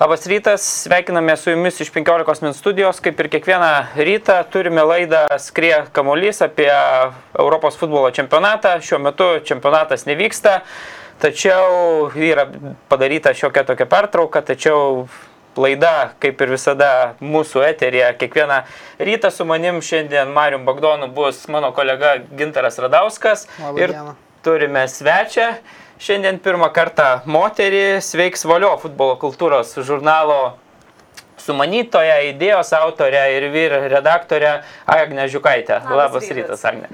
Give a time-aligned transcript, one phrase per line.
[0.00, 3.00] Labas rytas, sveikiname su jumis iš 15 min studijos.
[3.00, 6.70] Kaip ir kiekvieną rytą turime laidą Skrie kamuolys apie
[7.38, 8.76] Europos futbolo čempionatą.
[8.80, 10.60] Šiuo metu čempionatas nevyksta,
[11.18, 12.46] tačiau yra
[12.88, 15.08] padaryta šiokia tokia pertrauka, tačiau
[15.58, 18.12] laida, kaip ir visada, mūsų eterija.
[18.22, 18.60] Kiekvieną
[19.02, 23.48] rytą su manim šiandien Marium Bagdonu bus mano kolega Gintaras Radauskas.
[23.58, 24.14] Labą ir dieną.
[24.46, 25.50] turime svečią.
[25.98, 30.54] Šiandien pirmą kartą moterį Sveiks Valio futbolo kultūros žurnalo
[31.42, 35.80] sumanytoja, idėjos autorė ir vyr redaktorė Agne Žiukaitė.
[35.82, 36.38] Labas Labas rytas.
[36.38, 36.92] rytas, Agne.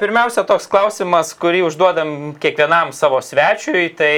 [0.00, 2.10] Pirmiausia, toks klausimas, kurį užduodam
[2.42, 4.12] kiekvienam savo svečiui, tai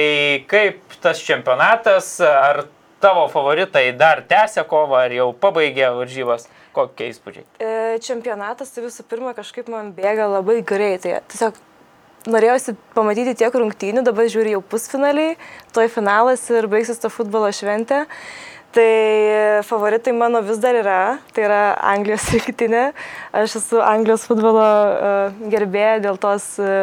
[0.49, 2.63] kaip tas čempionatas, ar
[3.01, 7.47] tavo favoritai dar tęsia kovą, ar jau pabaigė varžybas, kokie įspūdžiai?
[7.61, 11.19] E, Čempionatas tai visų pirma kažkaip man bėga labai greitai.
[11.29, 11.57] Tiesiog
[12.31, 15.35] norėjusi pamatyti tiek rungtynių, dabar žiūri jau pusfinaliai,
[15.75, 18.05] toj finalas ir baigsis ta futbolo šventė.
[18.69, 22.91] Tai favoritai mano vis dar yra, tai yra Anglijos rinktinė.
[23.33, 25.09] Aš esu Anglijos futbolo e,
[25.49, 26.75] gerbėja dėl tos e,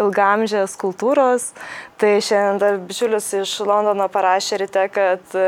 [0.00, 1.50] ilgamžės kultūros.
[2.00, 5.46] Tai šiandien dar bičiulis iš Londono parašė ryte, kad e,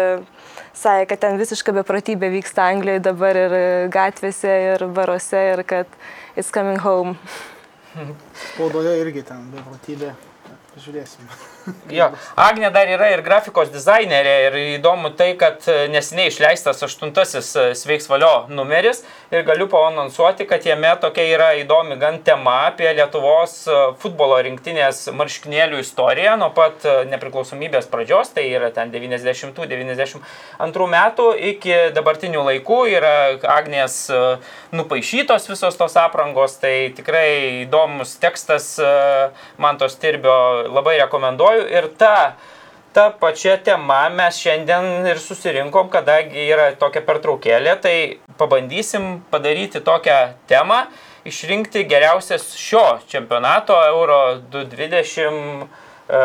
[0.77, 6.01] sakė, kad ten visiška beprotybė vyksta Anglijoje dabar ir gatvėse, ir baruose, ir kad
[6.37, 7.17] it's coming home.
[8.37, 10.13] Spaudoje irgi ten beprotybė.
[10.77, 11.31] Žiūrėsim.
[11.91, 17.49] Jo, Agne dar yra ir grafikos dizainerė ir įdomu tai, kad e, neseniai išleistas aštuntasis
[17.59, 19.03] e, Sveiks valio numeris
[19.35, 25.09] ir galiu paanonsuoti, kad jame tokia yra įdomi gan tema apie Lietuvos e, futbolo rinktinės
[25.17, 33.15] marškinėlių istoriją nuo pat nepriklausomybės pradžios, tai yra ten 90-92 metų iki dabartinių laikų yra
[33.57, 33.99] Agnės
[34.75, 38.75] nupaišytos visos tos aprangos, tai tikrai įdomus tekstas
[39.63, 40.37] man tos tirbio
[40.71, 42.37] labai rekomenduoju ir ta
[42.97, 47.97] ta pačia tema mes šiandien ir susirinkom, kadangi yra tokia pertraukėlė, tai
[48.41, 50.17] pabandysim padaryti tokią
[50.49, 50.79] temą,
[51.29, 54.21] išrinkti geriausias šio čempionato Euro
[54.55, 56.23] 2020 e,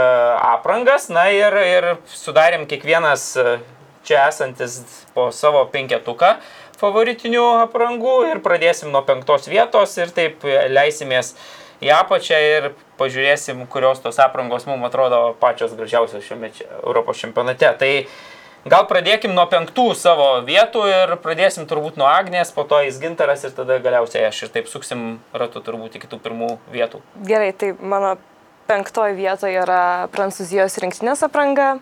[0.54, 3.58] aprangas, na ir, ir sudarėm kiekvienas e,
[4.08, 4.80] čia esantis
[5.12, 6.38] po savo penketuką
[6.82, 11.36] favoritinių aprangų ir pradėsim nuo penktos vietos ir taip leisimės
[11.82, 12.68] į apačią ir
[13.00, 16.52] pažiūrėsim, kurios tos aprangos mums atrodo pačios gražiausios šiame
[16.84, 17.72] Europos čempionate.
[17.82, 17.92] Tai
[18.70, 23.46] gal pradėkim nuo penktų savo vietų ir pradėsim turbūt nuo Agnės, po to jis gintaras
[23.48, 27.02] ir tada galiausiai aš ir taip suksim ratu turbūt iki tų pirmų vietų.
[27.26, 28.16] Gerai, tai mano
[28.70, 31.80] penktoji vietoje yra Prancūzijos rinktinės apranga.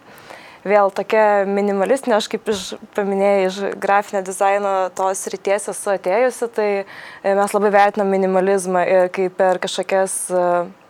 [0.68, 2.62] Vėl tokia minimalistinė, aš kaip iš,
[2.98, 9.08] paminėjai, iš grafinio dizaino tos ryties esu atėjusi, tai e, mes labai vertinam minimalizmą ir
[9.16, 10.42] kaip per kažkokias e,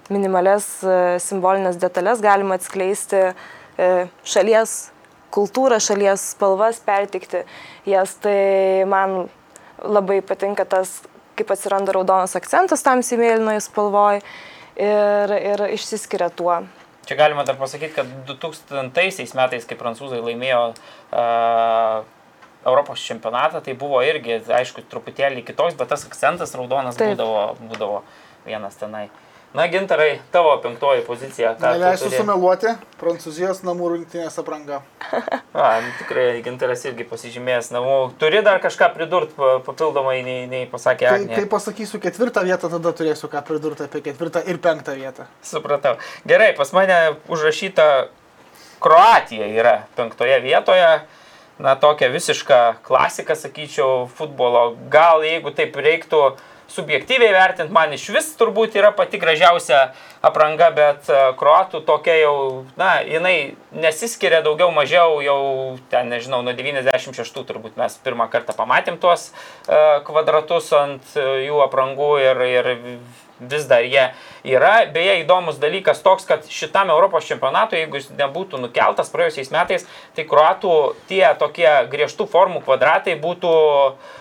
[0.10, 3.30] minimales e, simbolinės detalės galima atskleisti
[4.28, 4.72] šalies
[5.32, 7.46] kultūrą, šalies spalvas, pertikti
[7.88, 8.18] jas.
[8.20, 8.34] Tai
[8.92, 9.30] man
[9.80, 10.98] labai patinka tas,
[11.40, 14.20] kaip atsiranda raudonas akcentas tam simėlinoje spalvoje
[14.76, 16.58] ir, ir išsiskiria tuo.
[17.10, 22.04] Čia galima dar pasakyti, kad 2000 metais, kai prancūzai laimėjo uh,
[22.70, 27.16] Europos čempionatą, tai buvo irgi, aišku, truputėlį kitoks, bet tas akcentas raudonas Taip.
[27.16, 28.04] būdavo, būdavo
[28.46, 29.08] vienas tenai.
[29.54, 31.56] Na, gintarai, tavo penktoji pozicija.
[31.58, 32.18] Neleisiu turi?
[32.22, 34.84] sumeluoti, Prancūzijos namų rinktinės apranga.
[35.58, 37.96] A, nu, tikrai gintaras irgi pasižymėjęs namų.
[38.22, 39.34] Turi dar kažką pridurti
[39.66, 41.40] papildomai, nei, nei pasakė Kai, Agnė.
[41.40, 45.26] kai pasakysiu ketvirtą vietą, tada turėsiu ką pridurti apie ketvirtą ir penktą vietą.
[45.42, 45.96] Supratau.
[46.30, 47.88] Gerai, pas mane užrašyta
[48.80, 50.92] Kroatija yra penktoje vietoje.
[51.60, 54.78] Na, tokia visiška klasika, sakyčiau, futbolo.
[54.94, 56.22] Gal jeigu taip reiktų
[56.70, 59.90] subjektyviai vertinti, man iš vis turbūt yra pati gražiausia
[60.26, 62.36] apranga, bet e, kruatų tokia jau,
[62.80, 65.40] na, jinai nesiskiria daugiau mažiau, jau
[65.92, 71.64] ten, nežinau, nuo 96 turbūt mes pirmą kartą pamatėm tuos e, kvadratus ant e, jų
[71.66, 72.72] aprangų ir, ir
[73.40, 74.10] vis dar jie
[74.44, 74.86] yra.
[74.94, 80.26] Beje, įdomus dalykas toks, kad šitam Europos čempionatui, jeigu jis nebūtų nukeltas praėjusiais metais, tai
[80.30, 80.76] kruatų
[81.10, 84.16] tie tokie griežtų formų kvadratai būtų uh,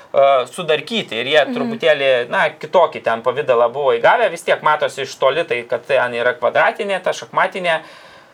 [0.53, 5.45] sudarkyti ir jie truputėlį, na, kitokį ten pavydalą buvo įgavę, vis tiek matosi iš toli,
[5.49, 7.83] tai kad ten yra kvadratinė, ta šachmatinė e,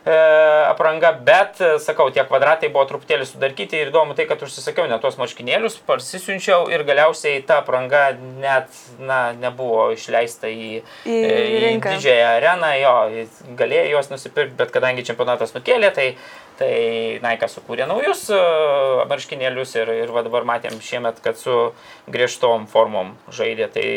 [0.04, 4.98] apranga, bet, e, sakau, tie kvadratai buvo truputėlį sudarkyti ir įdomu tai, kad užsisakiau ne
[5.00, 8.10] tuos marškinėlius, parsisiunčiau ir galiausiai ta apranga
[8.42, 8.68] net,
[9.00, 11.94] na, nebuvo išleista į, Į e, į rinką.
[11.96, 12.94] didžiąją areną, jo,
[13.56, 16.10] galėjo juos nusipirkti, bet kadangi čempionatas nukėlė, tai,
[16.58, 18.38] tai Naika sukūrė naujus e,
[19.10, 21.72] marškinėlius ir, ir dabar matėm šiemet, kad su
[22.10, 23.68] griežtom formom žaidė.
[23.74, 23.88] Tai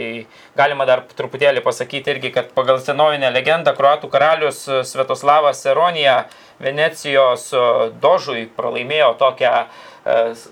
[0.57, 6.24] galima dar truputėlį pasakyti irgi, kad pagal senovinę legendą Kroatų karalius e, Svetoslavas Seronija
[6.63, 7.63] Venecijos e,
[8.01, 9.53] dožui pralaimėjo tokią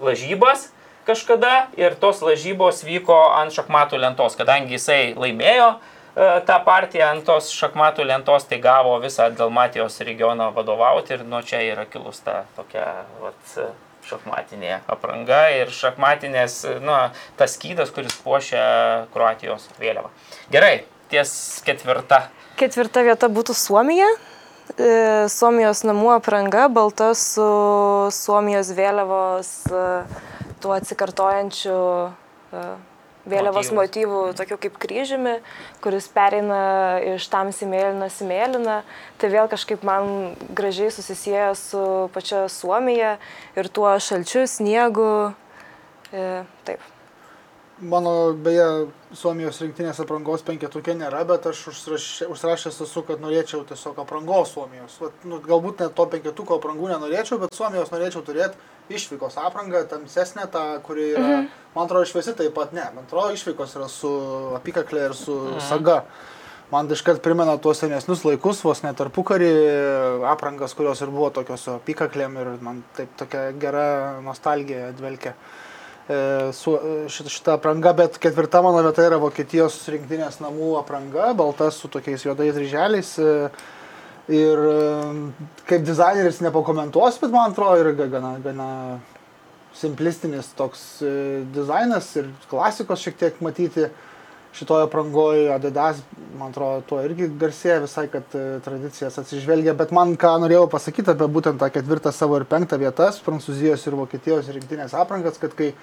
[0.03, 0.65] lažybas
[1.07, 5.75] kažkada ir tos lažybos vyko ant šachmatų lentos, kadangi jisai laimėjo
[6.15, 11.59] tą partiją ant tos šachmatų lentos, tai gavo visą Dalmatijos regioną vadovauti ir nuo čia
[11.65, 12.85] yra kilus ta tokia
[13.19, 13.57] vat,
[14.05, 16.95] šachmatinė apranga ir šachmatinės, nu,
[17.39, 18.63] tas skydas, kuris puošia
[19.13, 20.11] Kroatijos vėliavą.
[20.53, 21.33] Gerai, ties
[21.65, 22.25] ketvirta.
[22.59, 24.07] Ketvirta vieta būtų Suomija.
[24.75, 24.89] E,
[25.31, 27.45] Suomijos namų apranga, balta su
[28.13, 29.85] Suomijos vėliavos e,
[30.63, 31.77] tuo atsikartojančiu
[32.09, 32.65] e,
[33.29, 35.35] vėliavos motyvų, tokiu kaip kryžiumi,
[35.83, 36.59] kuris pereina
[37.15, 38.79] iš tamsi mėlyną į mėlyną.
[39.21, 43.17] Tai vėl kažkaip man gražiai susisieja su pačia Suomija
[43.57, 45.33] ir tuo šalčiu, sniegu.
[46.13, 46.91] E, Taip.
[47.75, 53.99] Mano, beje, Suomijos rinktinės aprangos penketukė nėra, bet aš užsirašė- užsirašęs esu, kad norėčiau tiesiog
[53.99, 54.95] aprangos Suomijos.
[55.01, 58.55] Vat, nu, galbūt net to penketuko aprangų nenorėčiau, bet Suomijos norėčiau turėti
[58.89, 61.51] išvykos aprangą, tamsesnę, tą, kuri yra, mhm.
[61.75, 62.85] man atrodo, šviesi taip pat ne.
[62.95, 64.11] Man atrodo, išvykos yra su
[64.59, 65.61] apykaklė ir su mhm.
[65.69, 66.01] saga.
[66.71, 69.51] Man tai iškart primena tuos senesnius laikus, vos net tarpukarį
[70.31, 73.85] aprangas, kurios ir buvo tokios su apykaklėm ir man taip tokia gera
[74.25, 76.17] nostalgija dvelkia e,
[76.57, 81.69] su e, šita, šita apranga, bet ketvirta mano vieta yra Vokietijos rinktinės namų apranga, balta
[81.69, 83.13] su tokiais juodais ryželiais.
[84.33, 84.57] Ir
[85.69, 88.69] kaip dizaineris nepakomentuos, bet man atrodo yra ga- gana, gana
[89.77, 91.11] simplistinis toks e,
[91.53, 93.85] dizainas ir klasikos šiek tiek matyti
[94.55, 95.97] šitoje aprangoje Adidas,
[96.39, 101.11] man atrodo, tuo irgi garsėja visai, kad e, tradicijas atsižvelgia, bet man ką norėjau pasakyti
[101.11, 105.73] apie būtent tą ketvirtą savo ir penktą vietas, Prancūzijos ir Vokietijos rinktinės aprangas, kad kai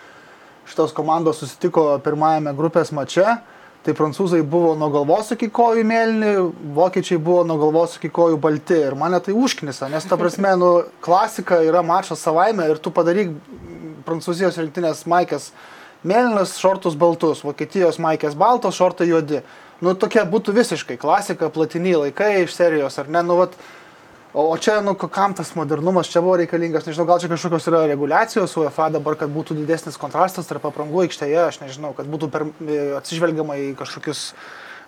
[0.66, 3.28] šitos komandos susitiko pirmajame grupės mače,
[3.82, 6.32] tai prancūzai buvo nuo galvos iki kojų mėlyni,
[6.76, 10.70] vokiečiai buvo nuo galvos iki kojų balti ir mane tai užknisa, nes ta prasme, nu,
[11.02, 13.34] klasika yra mačas savaime ir tu padaryk
[14.06, 15.50] prancūzijos rinktinės maikės
[16.06, 19.42] mėlynas, šortus baltus, vokietijos maikės baltos, šortai juodi.
[19.82, 23.56] Nu, tokia būtų visiškai klasika, platiniai laikai iš serijos, ar ne, nu, vat,
[24.34, 28.54] O, čia, nu, kam tas modernumas čia buvo reikalingas, nežinau, gal čia kažkokios yra reguliacijos
[28.56, 32.78] UEFA dabar, kad būtų didesnis kontrastas tarp aprangų aikštėje, aš nežinau, kad būtų per, e,
[32.96, 34.22] atsižvelgiama į kažkokius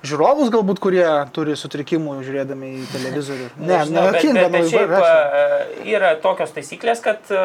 [0.05, 1.05] žiūrovus galbūt, kurie
[1.37, 3.51] turi sutrikimų žiūrėdami į televizorių.
[3.59, 5.45] Ne, Nežinau, bet, bet, bet nu, šiaip e,
[5.93, 7.45] yra tokios taisyklės, kad e,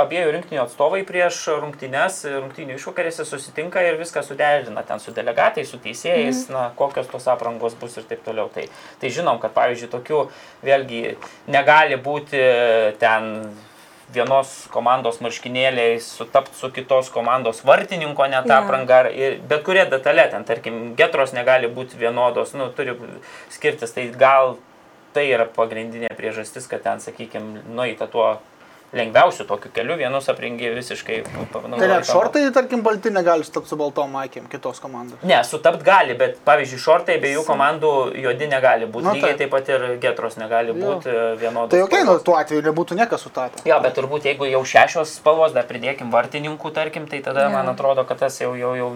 [0.00, 5.80] abiejų rinktinių atstovai prieš rungtynes, rungtynių išvakarėse susitinka ir viską suderina ten su delegatais, su
[5.82, 8.50] teisėjais, na, kokios tos aprangos bus ir taip toliau.
[8.54, 8.66] Tai,
[9.00, 10.24] tai žinom, kad pavyzdžiui, tokių
[10.64, 11.04] vėlgi
[11.52, 12.42] negali būti
[13.02, 13.30] ten
[14.14, 20.44] vienos komandos marškinėliai sutapti su kitos komandos vartininko net apranga, ir bet kuria detalė, ten
[20.46, 22.94] tarkim, getros negali būti vienodos, nu, turi
[23.54, 24.56] skirtis, tai gal
[25.14, 28.34] tai yra pagrindinė priežastis, kad ten, sakykime, nueita tuo
[28.94, 31.22] lengviausiu tokiu keliu, vienus aprengi visiškai.
[31.34, 31.46] nu,
[31.78, 35.18] Tai tą- šortai, tarkim, balti negali sutapti su baltom maikėm kitos komandos.
[35.22, 37.90] Ne, sutapt gali, bet pavyzdžiui, šortai abiejų komandų
[38.22, 39.04] juodi negali būti.
[39.04, 39.38] Nu, Lygiai taip.
[39.38, 41.70] taip pat ir getros negali būti e, vienodos.
[41.70, 43.62] Tai okei, okay, nu, tuo atveju nebūtų niekas sutapę.
[43.68, 47.50] Jo, bet turbūt jeigu jau šešios spalvos, dar pridėkim vartininkų, tarkim, tai tada Jo.
[47.56, 48.90] man atrodo, kad tas jau, jau, jau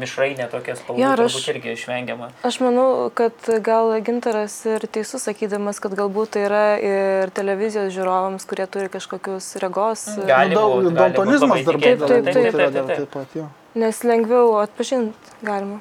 [0.00, 2.30] mišrainė tokia spalva aš- turbūt irgi išvengiama.
[2.44, 3.32] Aš manau, kad
[3.62, 9.43] gal Gintaras ir teisus sakydamas, kad galbūt tai yra ir televizijos žiūrovams, kurie turi kažkokius
[9.62, 12.86] regos, Gali nu, daug- daltonizmas dar Taip, taip, taip, taip.
[12.90, 13.48] taip pat, jo.
[13.74, 15.80] nes lengviau atpažinti galima.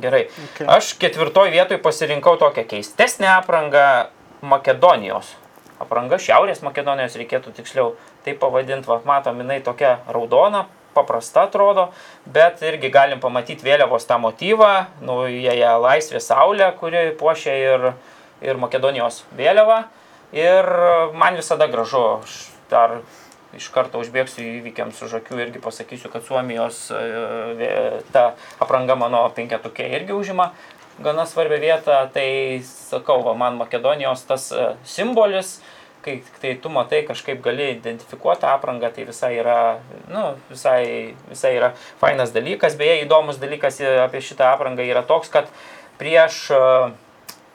[0.00, 0.28] Gerai.
[0.52, 0.66] Okay.
[0.70, 4.06] Aš ketvirtoj vietoj pasirinkau tokią keistesnę aprangą
[4.42, 5.34] Makedonijos.
[5.80, 11.88] Apranga Šiaurės Makedonijos reikėtų tiksliau tai pavadinti, va, matom, jinai tokia raudona, paprasta atrodo,
[12.26, 14.70] bet irgi galim pamatyti vėliavos tą motyvą,
[15.06, 17.86] naująją laisvės saulę, kuri puošia ir,
[18.44, 19.84] ir Makedonijos vėliavą.
[20.36, 20.66] Ir
[21.18, 22.36] man visada gražu, aš
[22.70, 23.00] dar
[23.56, 27.70] iš karto užbėgsiu įvykiams už akių irgi pasakysiu, kad Suomijos e,
[28.14, 28.30] ta
[28.62, 30.52] apranga mano penketukė irgi užima
[31.02, 31.98] gana svarbią vietą.
[32.14, 32.30] Tai
[32.66, 35.58] sakau, va, man Makedonijos tas e, simbolis,
[36.04, 39.58] kai tai tu matai, kažkaip gali identifikuoti aprangą, tai visai yra,
[40.08, 42.78] nu, visai, visai yra fainas dalykas.
[42.80, 45.50] Beje, įdomus dalykas e, apie šitą aprangą yra toks, kad
[46.00, 46.60] prieš e,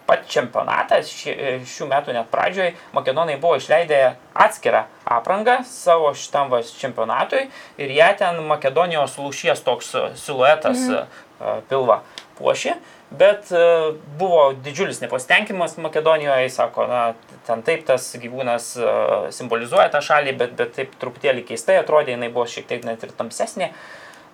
[0.08, 1.36] pat čempionatą, ši,
[1.70, 4.02] šių metų net pradžioje, makedonai buvo išleidę
[4.46, 7.48] atskirą aprangą savo šitam va, čempionatui
[7.82, 11.66] ir ją ten Makedonijos lūšies toks e, siluetas mhm.
[11.70, 12.02] pilva
[12.40, 12.76] puošė.
[13.16, 13.60] Bet e,
[14.20, 17.02] buvo didžiulis nepasitenkinimas Makedonijoje, sako, na,
[17.48, 18.96] ten taip tas gyvūnas e,
[19.36, 23.14] simbolizuoja tą šalį, bet, bet taip truputėlį keistai atrodė, jinai buvo šiek tiek net ir
[23.16, 23.70] tamsesnė.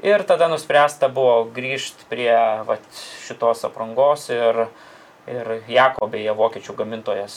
[0.07, 2.31] Ir tada nuspręsta buvo grįžti prie
[2.65, 2.87] vat,
[3.27, 4.63] šitos aprangos ir,
[5.31, 7.35] ir Jako beje vokiečių gamintojas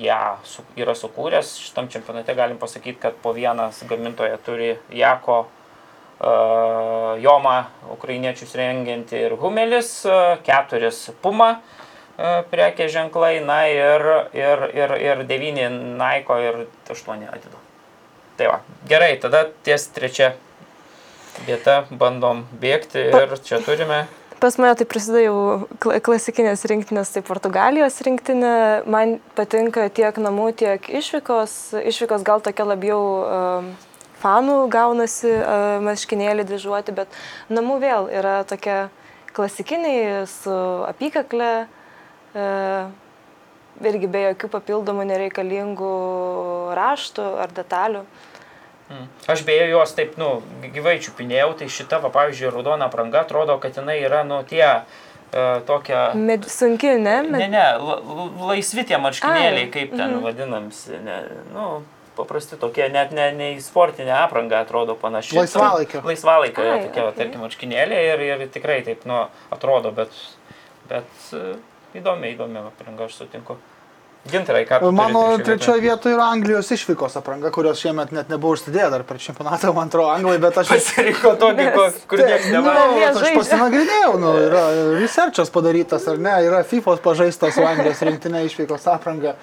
[0.00, 0.20] ją
[0.76, 1.56] yra sukūręs.
[1.64, 7.56] Šitam čempionate galim pasakyti, kad po vienas gamintoja turi Jako uh, Joma,
[7.92, 15.26] ukrainiečius rengianti ir Humelis, uh, keturis Puma uh, prekė ženklai, na ir, ir, ir, ir
[15.28, 17.60] devyni Naiko ir aštuoni Adido.
[18.36, 20.32] Tai va, gerai, tada ties trečia
[21.46, 24.04] vieta bandom bėgti ir čia turime
[24.42, 25.36] Pas mane tai prasideda jau
[26.02, 28.54] klasikinės rinktinės, tai Portugalijos rinktinė.
[28.90, 31.52] Man patinka tiek namų, tiek išvykos.
[31.78, 33.68] Išvykos gal tokia labiau um,
[34.18, 37.14] fanų gaunasi uh, marškinėlį dvižuoti, bet
[37.54, 38.88] namų vėl yra tokia
[39.30, 40.58] klasikiniai su
[40.90, 41.52] apykakle.
[42.34, 42.90] Uh,
[43.80, 45.94] irgi be jokių papildomų nereikalingų
[46.82, 48.02] raštų ar detalių.
[49.30, 50.42] Aš beje juos taip, nu,
[50.74, 55.62] gyvai čiupinėjau, tai šita, va, pavyzdžiui, raudona apranga atrodo, kad jinai yra, nu, tie uh,
[55.68, 56.10] tokia...
[56.18, 57.16] Med, sunki, ne?
[57.28, 57.38] Med...
[57.44, 57.98] Ne, ne, la,
[58.52, 60.28] laisvi tie marškinėliai, kaip ten mm -hmm.
[60.28, 61.18] vadinamsi, ne,
[61.54, 61.68] nu,
[62.16, 65.38] paprasti tokie, net ne, ne į sportinę aprangą atrodo panašiai.
[65.38, 66.02] Laisvalaikio.
[66.04, 67.18] Laisvalaikio, Ai, tokie, okay.
[67.18, 70.10] tarkim, marškinėliai ir, ir tikrai taip, nu, atrodo, bet,
[70.88, 71.54] bet uh,
[71.94, 73.56] įdomi, įdomi apranga, aš sutinku.
[74.30, 79.02] Gintarai, ką Mano trečioje vietoje yra Anglijos išvykos apranga, kurios šiemet net nebuvo užsidėję dar
[79.08, 80.70] per čempionatą, man atrodo, Anglai, bet aš...
[80.70, 81.66] Pasirinko tokį,
[82.06, 83.08] kur niekas nu, nematė.
[83.08, 84.62] Aš pasinagrinėjau, nu, yra
[85.00, 89.34] researchas padarytas, ar ne, yra FIFA pažaistas su Anglijos rinktinė išvykos apranga.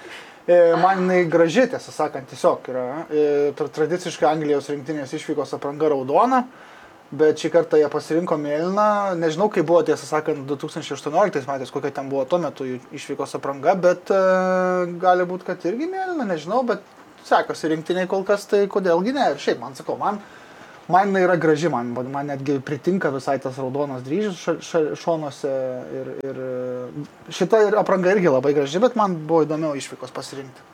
[0.47, 2.87] E, man jinai graži, tiesą sakant, tiesiog yra.
[3.11, 3.27] E,
[3.59, 6.45] tradiciškai Anglijos rinktinės išvykos apranga raudona
[7.11, 9.15] bet šį kartą jie pasirinko mėlyną.
[9.19, 14.11] Nežinau, kaip buvo, tiesą sakant, 2018 metais, kokia ten buvo tuo metu išvykos apranga, bet
[14.13, 14.19] e,
[15.01, 16.85] gali būti, kad irgi mėlyna, nežinau, bet
[17.25, 19.31] sekasi rinktiniai kol kas, tai kodėlgi ne.
[19.33, 20.21] Ir šiaip, man sakau, man,
[20.91, 24.59] man yra graži, man, man netgi pritinka visai tas raudonas ša,
[24.97, 25.53] šonuose
[25.99, 26.41] ir, ir
[27.33, 30.67] šita apranga irgi labai graži, bet man buvo įdomiau išvykos pasirinkti.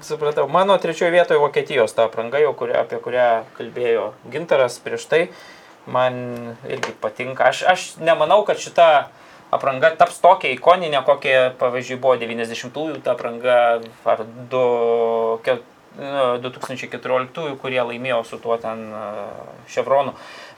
[0.00, 3.26] Supratau, mano trečioje vietoje Vokietijos ta apranga, jau kuria, apie kurią
[3.58, 5.20] kalbėjo Gintaras prieš tai
[5.86, 7.50] man irgi patinka.
[7.50, 8.88] Aš, aš nemanau, kad šita
[9.54, 13.56] apranga taps tokia ikoninė, kokia, pavyzdžiui, buvo 90-ųjų ta apranga
[14.04, 14.24] ar
[15.96, 18.78] 2014-ųjų, nu, kurie laimėjo su tuo ten
[19.72, 20.12] ševronu.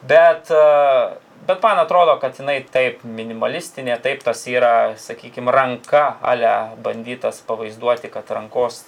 [0.09, 0.51] Bet,
[1.47, 8.09] bet man atrodo, kad jinai taip minimalistinė, taip tas yra, sakykime, ranka, ale bandytas pavaizduoti,
[8.15, 8.85] kad rankos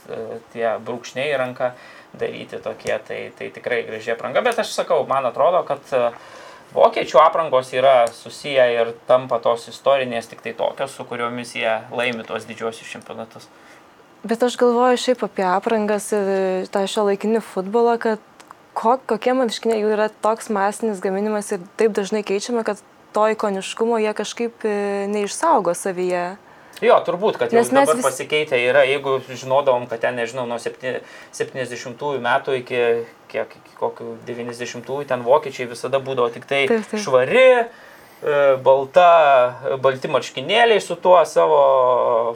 [0.54, 1.74] tie brūkšniai ranka
[2.18, 6.10] daryti tokie, tai, tai tikrai graži apranga, bet aš sakau, man atrodo, kad e,
[6.74, 12.26] vokiečių aprangos yra susiję ir tampa tos istorinės tik tai tokios, su kuriomis jie laimi
[12.26, 13.48] tuos didžiosius čempionatus.
[14.22, 18.20] Bet aš galvoju šiaip apie aprangas ir tą šio laikinį futbolą, kad
[18.76, 22.82] ko, kokie marškiniai jų yra toks masinis gaminimas ir taip dažnai keičiame, kad
[23.14, 24.74] to ikoniškumo jie kažkaip e,
[25.10, 26.24] neišsaugo savyje.
[26.80, 28.04] Jo, turbūt, kad jau dabar vis...
[28.06, 32.80] pasikeitę yra, jeigu žinodavom, kad ten, nežinau, nuo 70-ųjų metų iki
[33.30, 37.02] kiek, iki kokių 90-ųjų ten vokiečiai visada būdavo tik tai taip, taip.
[37.04, 39.08] švari, e, balta,
[39.82, 41.60] balti marškinėliai su tuo savo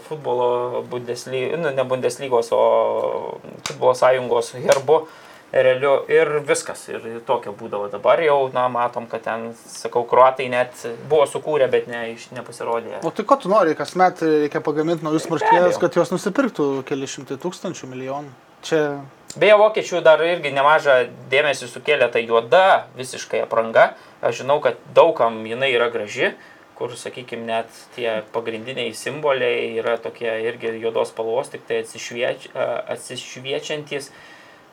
[0.09, 5.07] futbolo Bundeslygos, nu, ne Bundeslygos, o futbolo sąjungos herbu
[5.53, 6.87] realiu ir viskas.
[6.93, 11.91] Ir tokio būdavo dabar jau, na, matom, kad ten, sakau, kruatai net buvo sukūrę, bet
[11.91, 13.01] ne, nepasirodė.
[13.05, 17.39] O tai ko tu nori, kasmet reikia pagaminti naujus marškinėlius, kad juos nusipirktų keli šimtai
[17.43, 18.35] tūkstančių milijonų.
[18.65, 18.81] Čia
[19.35, 23.89] Beje, vokiečių dar irgi nemažą dėmesį sukėlė ta juoda visiškai apranga.
[24.23, 26.29] Aš žinau, kad daugam jinai yra graži,
[26.79, 32.47] kur, sakykime, net tie pagrindiniai simboliai yra tokie irgi juodos spalvos, tik tai atsišvieč,
[32.95, 34.13] atsišviečiantis.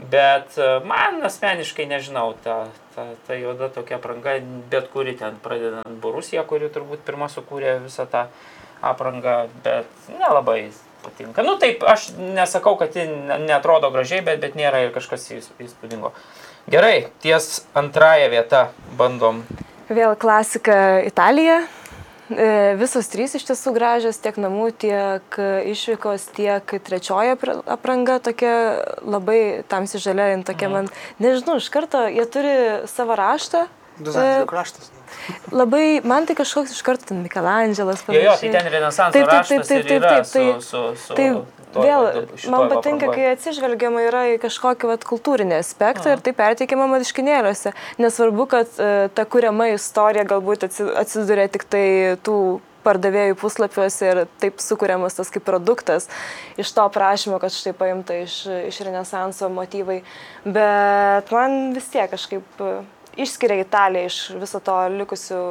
[0.09, 2.63] Bet e, man asmeniškai nežinau, ta,
[2.95, 4.37] ta, ta juoda tokia apranga,
[4.71, 8.25] bet kuri ten pradedant Borusija, kuri turbūt pirmą sukūrė visą tą
[8.81, 10.71] aprangą, bet nelabai
[11.03, 11.45] patinka.
[11.45, 13.05] Nu taip, aš nesakau, kad ji
[13.45, 16.13] netrodo gražiai, bet, bet nėra ir kažkas įspūdingo.
[16.71, 18.65] Gerai, ties antrąją vietą
[18.97, 19.43] bandom.
[19.91, 21.61] Vėl klasika Italija.
[22.31, 25.37] E, visos trys iš tiesų gražios, tiek namų, tiek
[25.71, 27.35] išvykos, tiek trečioji
[27.65, 28.55] apranga tokia
[29.03, 30.73] labai tamsi žalia, tokia mm.
[30.77, 30.89] man,
[31.23, 32.55] nežinau, iš karto jie turi
[32.91, 33.67] savo raštą.
[34.01, 34.91] Dizainerio kraštas.
[35.51, 38.05] Labai, man tai kažkoks iš karto ten Mikelandželas.
[38.07, 40.45] Jo, jo, tai ten renesanso Taip, taip, taip, raštas taip, ir taip, yra taip, tai,
[40.61, 43.15] su- su- su tai tuo, vėl, va, šitoj man va patinka, aprangoj.
[43.15, 47.75] kai atsižvelgiama yra į kažkokį vat, kultūrinį aspektą ir tai perteikiama marškinėliuose.
[48.01, 51.85] Nesvarbu, kad uh, ta kuriama istorija galbūt atsi- atsiduria tik tai
[52.25, 52.37] tų
[52.85, 56.07] pardavėjų puslapiuose ir taip sukūriamas tas kaip produktas
[56.61, 60.01] iš to prašymo, kad štai paimta iš, iš Renesanso motyvai.
[60.45, 62.63] Bet man vis tiek kažkaip
[63.19, 65.41] išskiria Italiją iš viso to likusių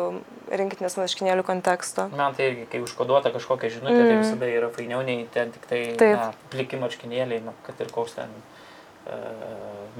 [0.61, 2.07] rinkitinės marškinėlių konteksto.
[2.17, 4.07] Man tai irgi, kai užkoduota kažkokia žinutė, mm.
[4.09, 5.83] tai visada yra fainiau nei ten tik tai
[6.17, 9.21] na, pliki marškinėliai, na, kad ir koks ten e,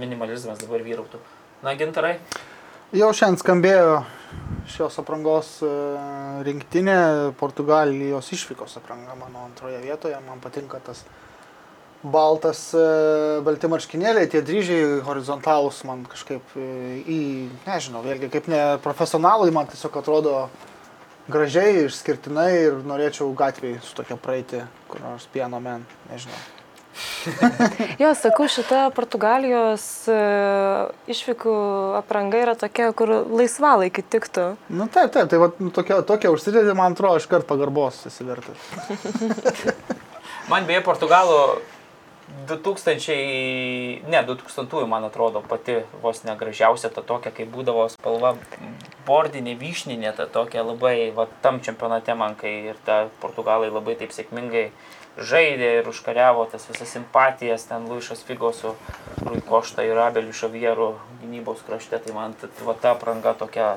[0.00, 1.21] minimalizmas dabar vyrautų.
[1.64, 2.17] Na, gintarai,
[2.90, 3.99] Jau šiandien skambėjo
[4.67, 5.69] šios aprangos e,
[6.43, 6.97] rinktinė,
[7.38, 10.17] Portugalijos išvykos apranga mano antroje vietoje.
[10.26, 11.05] Man patinka tas
[12.02, 16.69] baltas, e, balti marškinėliai, tie dryžiai horizontalūs man kažkaip e,
[17.04, 17.21] į,
[17.66, 20.37] nežinau, vėlgi kaip ne profesionalai, man tiesiog atrodo
[21.30, 26.40] gražiai, išskirtinai ir norėčiau gatvėje su tokia praeiti, kur nors piano men, nežinau.
[28.02, 30.16] Jo, sakau, šita Portugalijos e,
[31.12, 31.52] išvykų
[32.00, 34.47] apranga yra tokia, kur laisvalaikį tiktų.
[34.75, 38.73] Nu taip, taip, tai va, nu, tokia, tokia užsidėdė, man atrodo, iškart pagarbos įsivertas.
[40.52, 41.38] man beje, Portugalų
[42.47, 48.35] 2000, ne, 2000, man atrodo, pati vos negražiausia ta tokia, kai būdavo spalva
[49.07, 54.15] bordinė, vyšninė, ta tokia labai, va, tam čempionate man, kai ir ta Portugalai labai taip
[54.15, 54.71] sėkmingai
[55.19, 58.75] žaidė ir užkariavo tas visas simpatijas, ten Luišas Figo su
[59.27, 63.73] Rui Košta ir Abeliu Šavieru gynybos krašte, tai man va, ta apranga tokia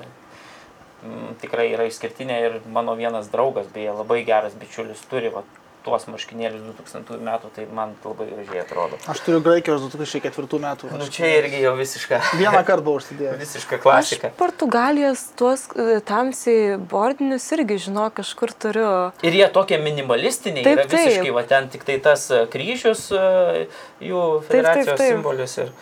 [1.03, 5.43] mm, tikrai yra išskirtinė ir mano vienas draugas, beje, labai geras bičiulis turi va,
[5.83, 8.97] tuos marškinėlius 2000 metų, tai man labai gražiai atrodo.
[9.11, 10.91] Aš turiu Graikijos 2004 metų.
[10.99, 13.39] Nu, čia irgi jau visiška, Vieną kartą buvau užsidėjęs.
[13.41, 14.31] visiška Aš klasika.
[14.39, 18.91] Portugalijos tuos e, tamsiai bordinius irgi, žinau, kažkur turiu.
[19.25, 21.35] Ir jie tokie minimalistiniai, Taip, yra visiškai, taip.
[21.39, 23.67] va ten tik tai tas e, kryžius, e,
[24.07, 25.17] jų federacijos taip.
[25.17, 25.59] simbolis.
[25.65, 25.75] Ir,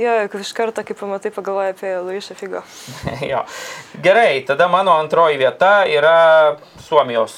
[0.00, 2.62] Jo, iš karto, kai pamatai, pagalvoji apie Luišą Figo.
[3.30, 3.42] jo.
[4.02, 7.36] Gerai, tada mano antroji vieta yra Suomijos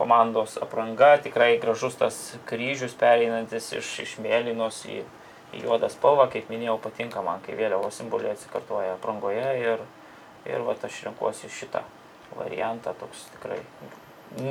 [0.00, 5.02] komandos apranga, tikrai gražus tas kryžius pereinantis iš, iš mėlynos į,
[5.52, 9.84] į juodą spalvą, kaip minėjau, patinka man, kai vėliavo simboliai atsikartoja aprangoje ir,
[10.48, 11.84] ir va, aš renkuosi šitą
[12.38, 13.60] variantą, toks tikrai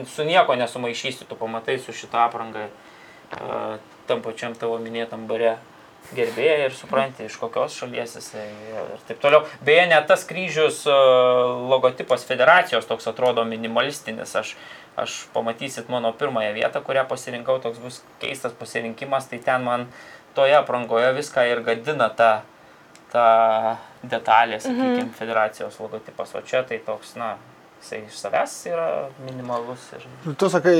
[0.07, 2.69] su nieko nesumaišysi, tu pamatai su šitą aprangą e,
[4.07, 5.57] tam pačiam tavo minėtam bare
[6.15, 9.45] gerbėjai ir supranti, iš kokios šalies jisai ir taip toliau.
[9.65, 10.95] Beje, net tas kryžius e,
[11.71, 14.35] logotipas federacijos toks atrodo minimalistinis.
[14.39, 14.55] Aš,
[15.01, 19.87] aš pamatysit mano pirmąją vietą, kurią pasirinkau, toks bus keistas pasirinkimas, tai ten man
[20.37, 22.31] toje aprangoje viską ir gadina ta,
[23.13, 23.27] ta
[24.03, 26.35] detalė, sakykime, federacijos logotipas.
[26.35, 27.35] O čia tai toks, na,
[27.79, 28.87] jisai iš savęs yra
[29.25, 29.87] minimalus.
[29.95, 30.05] Ir...
[30.25, 30.75] Nu, Tu sakai,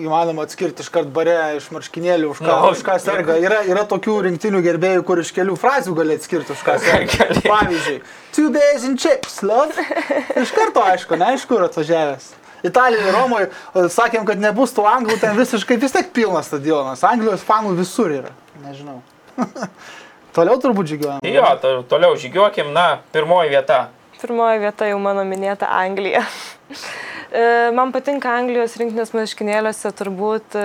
[0.00, 3.36] įmanoma atskirti iškart bare iš marškinėlių, už ką, Nu, už ką serga.
[3.40, 7.30] Yra, yra tokių rinktinių gerbėjų, kur iš kelių frazių gali atskirti, už ką serga.
[7.52, 8.00] Pavyzdžiui,
[8.36, 9.76] two days in chips, love.
[10.42, 12.32] Iš karto aišku, neaišku, kur atvažiavęs.
[12.66, 13.48] Italijoje, Romoje,
[13.92, 17.04] sakėm, kad nebus tų anglų, ten visiškai vis tiek pilnas stadionas.
[17.08, 18.34] Anglijos fanų visur yra.
[18.64, 19.00] Nežinau.
[20.36, 21.24] Toliau turbūt žygiuojam.
[21.26, 23.88] Jo, to, toliau žygiuokim, na, pirmoji vieta.
[24.20, 26.26] Pirmoji vieta jau mano minėta Anglija.
[27.30, 30.62] E, Man patinka Anglijos rinktinės marškinėliuose turbūt e,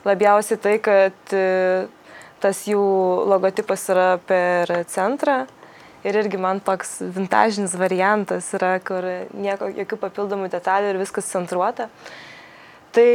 [0.00, 1.42] labiausiai tai, kad e,
[2.40, 2.80] tas jų
[3.28, 5.42] logotipas yra per centrą.
[6.02, 9.06] Ir irgi man toks vintažinis variantas yra, kur
[9.38, 11.88] nieko, jokių papildomų detalių ir viskas centruota.
[12.92, 13.08] Tai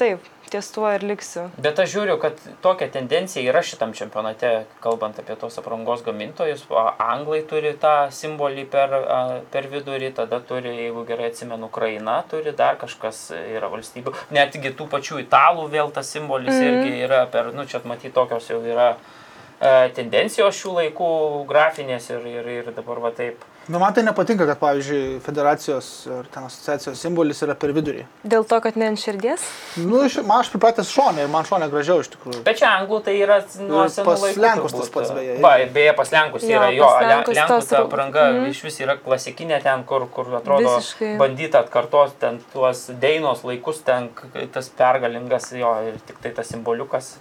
[0.00, 1.44] taip, ties tuo ir liksiu.
[1.62, 6.64] Bet aš žiūriu, kad tokia tendencija yra šitam čempionate, kalbant apie tos aprangos gamintojus.
[7.04, 8.96] Anglai turi tą simbolį per,
[9.52, 14.16] per vidurį, tada turi, jeigu gerai atsimenu, Ukraina turi dar kažkas yra valstybių.
[14.34, 16.68] Netgi tų pačių italų vėl tas simbolis mm.
[16.72, 19.19] irgi yra per, nu čia matyti tokios jau yra e,
[19.94, 21.08] tendencijos šių laikų
[21.50, 23.42] grafinės ir, ir, ir dabar va taip.
[23.70, 28.02] Nu, man tai nepatinka, kad, pavyzdžiui, federacijos ir ten asociacijos simbolis yra per vidurį.
[28.26, 29.44] Dėl to, kad ne ant širdies.
[29.78, 32.40] Nu, iš- man aš pripratęs šonė ir man šonė gražiau iš tikrųjų.
[32.48, 34.42] Bet čia anglų tai yra nuo senų pas laikų.
[34.42, 37.82] Lenkus tas pats beje, Va, beje, pas Lenkus Jo, yra jo, Lenkus Lenkų tos ta
[37.84, 38.50] apranga Mhm.
[38.50, 41.16] iš vis yra klasikinė ten, kur, kur atrodo Visiškai.
[41.20, 44.08] bandyta atkartos ten tuos Deinos laikus, ten
[44.52, 47.18] tas pergalingas jo ir tik tai tas simboliukas.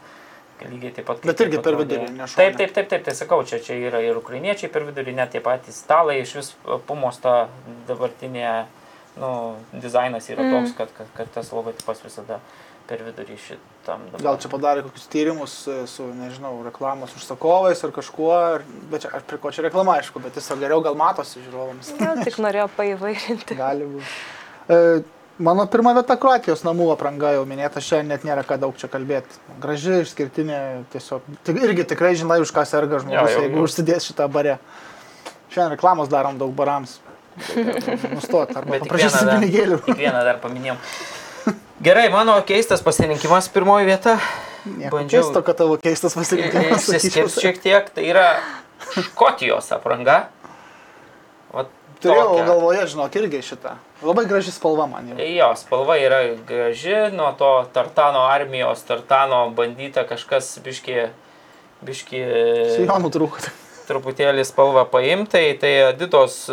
[0.67, 1.21] Lygiai taip pat.
[1.21, 2.35] kaip Bet irgi per vidurį, ne šone.
[2.41, 5.39] Taip, taip, taip, taip, tai sakau, čia, čia yra ir ukrainiečiai per vidurį, net tie
[5.43, 6.49] patys stalai, iš vis
[6.87, 7.47] pumos ta
[7.87, 8.65] dabartinė,
[9.19, 9.29] nu,
[9.73, 10.51] dizainas yra Mm.
[10.57, 12.39] toks, kad, kad, kad tas logotipas visada
[12.89, 14.21] per vidurį šitam dabar.
[14.25, 19.11] Gal čia padarė kokius tyrimus e, su, nežinau, reklamos užsakovais ar kažkuo, ar, bet čia,
[19.13, 21.93] aš prie ko čia reklama, aišku, bet jis geriau gal matosi žiūrovams.
[22.01, 23.55] Gal tik norėjau paįvairinti.
[23.59, 25.05] Gali būti.
[25.39, 28.87] E, mano pirma vieta Kroatijos namų apranga jau minėta, šiandien net nėra ką daug čia
[28.91, 29.39] kalbėti.
[29.63, 30.59] Graži, išskirtinė,
[30.93, 31.21] tiesiog.
[31.47, 33.67] Tik, irgi tikrai žinai, už ką serga žmogus, Jo, jau, jeigu jau.
[33.69, 34.57] užsidės šitą barę.
[35.49, 36.99] Šiandien reklamos darom daug barams.
[38.13, 39.79] Nustot, arba paprašysim pinigėlių.
[39.95, 40.77] vieną dar paminėjom.
[41.81, 44.17] Gerai, mano keistas pasirinkimas pirmoji vieta.
[44.67, 46.83] Nieko Bandžiau- keisto, kad tavo keistas pasirinkimas.
[46.83, 47.43] Išsiskirs sakyčiau.
[47.45, 48.25] šiek tiek, tai yra
[48.89, 50.25] Škotijos apranga.
[51.53, 51.71] Vat
[52.03, 52.45] Turėjau tokia.
[52.49, 53.77] galvoje, žinok, irgi šitą.
[53.99, 55.17] Labai graži spalva man jau.
[55.19, 61.09] Jo, spalva yra graži, nuo to Tartano armijos, Tartano bandyta kažkas biški,
[61.83, 62.23] biški
[62.77, 63.43] Sijonų trūko.
[63.89, 66.45] truputėlį spalvą paimtai, tai Adidos,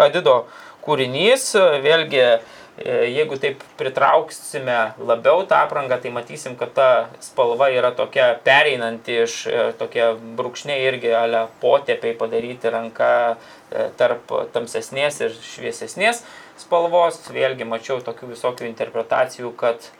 [0.00, 0.44] Adido
[0.84, 1.50] kūrinys,
[1.84, 6.88] vėlgi, e, jeigu taip pritrauksime labiau tą aprangą, tai matysim, kad ta
[7.24, 14.36] spalva yra tokia pereinanti iš e, tokie brūkšniai irgi ale potėpiai padaryti ranka e, tarp
[14.54, 16.24] tamsesnės ir šviesesnės
[16.60, 17.20] spalvos.
[17.34, 19.90] Vėlgi mačiau tokių visokių interpretacijų, kad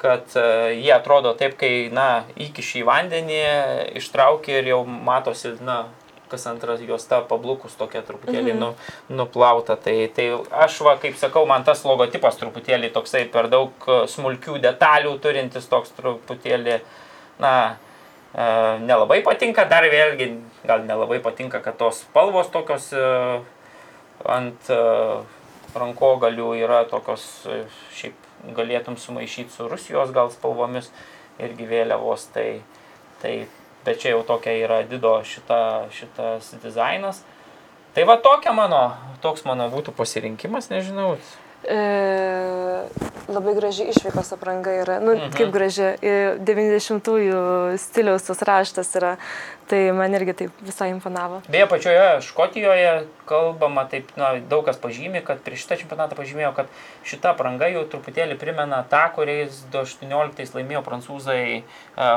[0.00, 0.42] kad e,
[0.80, 3.40] jie atrodo taip, kai, na, įkiši į vandenį,
[4.00, 5.82] ištrauki ir jau matosi, na,
[6.30, 8.70] kas antras juosta pablukus tokia truputėlį nu,
[9.12, 9.76] nuplauta.
[9.76, 10.30] Tai, tai
[10.62, 15.68] aš, va, kaip sakau, man tas logotipas truputėlį toksai per daug e, smulkių detalių turintis
[15.68, 16.78] toks truputėlį,
[17.42, 17.54] na,
[18.32, 18.46] e,
[18.86, 20.30] nelabai patinka, dar vėlgi,
[20.64, 23.04] gal nelabai patinka, kad tos spalvos tokios e,
[24.38, 24.80] ant e,
[25.76, 27.62] rankogalių yra tokios, e,
[27.96, 30.90] šiaip galėtum sumaišyti su Rusijos gal spalvomis
[31.40, 32.62] irgi vėliavos, tai,
[33.22, 33.34] tai
[33.84, 37.22] bet čia jau tokia yra dido šita, šitas dizainas.
[37.94, 38.82] Tai va tokia mano,
[39.22, 41.16] toks mano būtų pasirinkimas, nežinau.
[41.68, 42.84] E,
[43.30, 44.98] labai graži išvykos apranga yra.
[45.00, 45.30] Nu, Mhm.
[45.36, 45.82] kaip graži.
[46.02, 49.16] e, 90-ųjų stiliaus tas raštas yra.
[49.70, 51.42] Tai man irgi taip visai imponavo.
[51.48, 56.66] Beje, pačioje Škotijoje kalbama, taip, na, daug kas pažymi, kad prieš šitą čempionatą pažymėjo, kad
[57.06, 61.62] šita apranga jau truputėlį primena tą, kuriais 2018 laimėjo prancūzai e,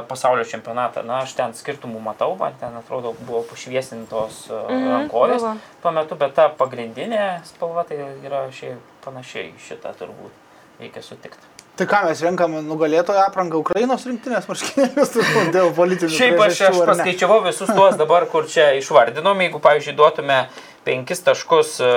[0.07, 1.03] pasaulio čempionatą.
[1.05, 5.45] Na, aš ten skirtumų matau, man ten atrodo buvo pašviesintos e, Mhm, rankovės
[5.83, 10.39] tuo metu, bet ta pagrindinė spalva tai yra šiaip panašiai šitą turbūt.
[10.81, 11.53] Reikia sutikti.
[11.73, 16.77] Tai ką mes renkam nugalėtoją aprangą Ukrainos rinktinės marškinėlius turbūt dėl politinių Šiaip aš, aš
[16.85, 20.37] paskaičiavau visus tuos dabar, kur čia išvardinom, jeigu, pavyzdžiui, duotume
[20.85, 21.89] penkis taškus e,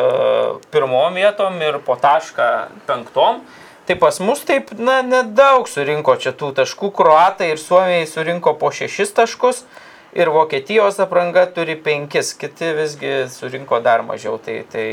[0.73, 2.49] pirmom vietom ir po tašką
[2.89, 3.43] penktom,
[3.85, 6.95] tai pas mus taip, na, nedaug surinko čia tų taškų.
[6.97, 9.67] Kroatai ir Suomijai surinko po šešis taškus
[10.17, 14.41] ir Vokietijos apranga turi penkis, kiti visgi surinko dar mažiau.
[14.41, 14.87] Tai, tai,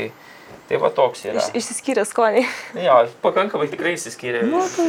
[0.68, 1.40] tai va toks yra.
[1.42, 2.44] Iš, išsiskyrė skoniai.
[2.86, 4.44] Jo, pakankamai tikrai įsiskyrė.
[4.50, 4.88] Nu, tai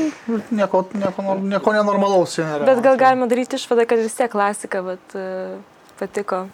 [0.56, 2.68] nieko, nieko, nieko nenormalaus čia nėra.
[2.70, 5.58] Bet gal galima daryti išvadą, kad vis tiek klasika, bet uh,
[6.00, 6.46] patiko.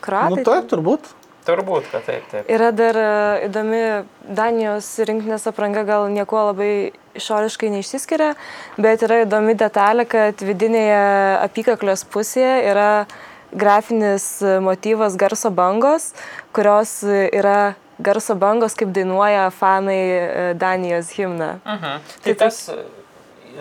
[0.00, 0.40] Kroatai.
[0.40, 1.16] Nu, taip, turbūt.
[1.46, 2.48] Turbūt, kad taip, taip.
[2.52, 3.10] Yra dar e,
[3.46, 3.80] įdomi
[4.28, 8.34] Danijos rinktinės apranga, gal nieko labai išoriškai neišsiskiria,
[8.76, 11.00] bet yra įdomi detalė, kad vidinėje
[11.46, 12.90] apykaklės pusėje yra
[13.56, 16.10] grafinis e, motyvas garso bangos,
[16.56, 17.72] kurios e, yra
[18.02, 21.52] garso bangos, kaip dainuoja fanai e, Danijos himną.
[21.64, 22.08] Mhm.
[22.24, 22.70] Tai Tai tas,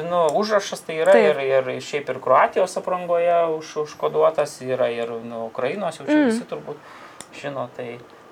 [0.10, 1.42] nu, užrašas tai yra Taip.
[1.42, 6.32] ir, ir šiaip ir Kroatijos aprangoje už, užkoduotas, yra ir nu, Ukrainos, jau čia mm.
[6.32, 6.78] visi turbūt
[7.42, 7.68] žino.
[7.76, 7.88] Tai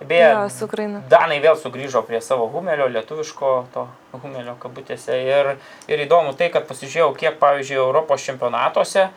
[0.08, 0.34] beje,
[0.66, 1.02] Ukraina.
[1.10, 3.88] Danai vėl sugrįžo prie savo humelio, lietuviško to
[4.22, 5.18] humelio kabutėse.
[5.26, 5.56] Ir,
[5.90, 9.10] ir įdomu tai, kad pasižiūrėjau, kiek, pavyzdžiui, Europos čempionatuose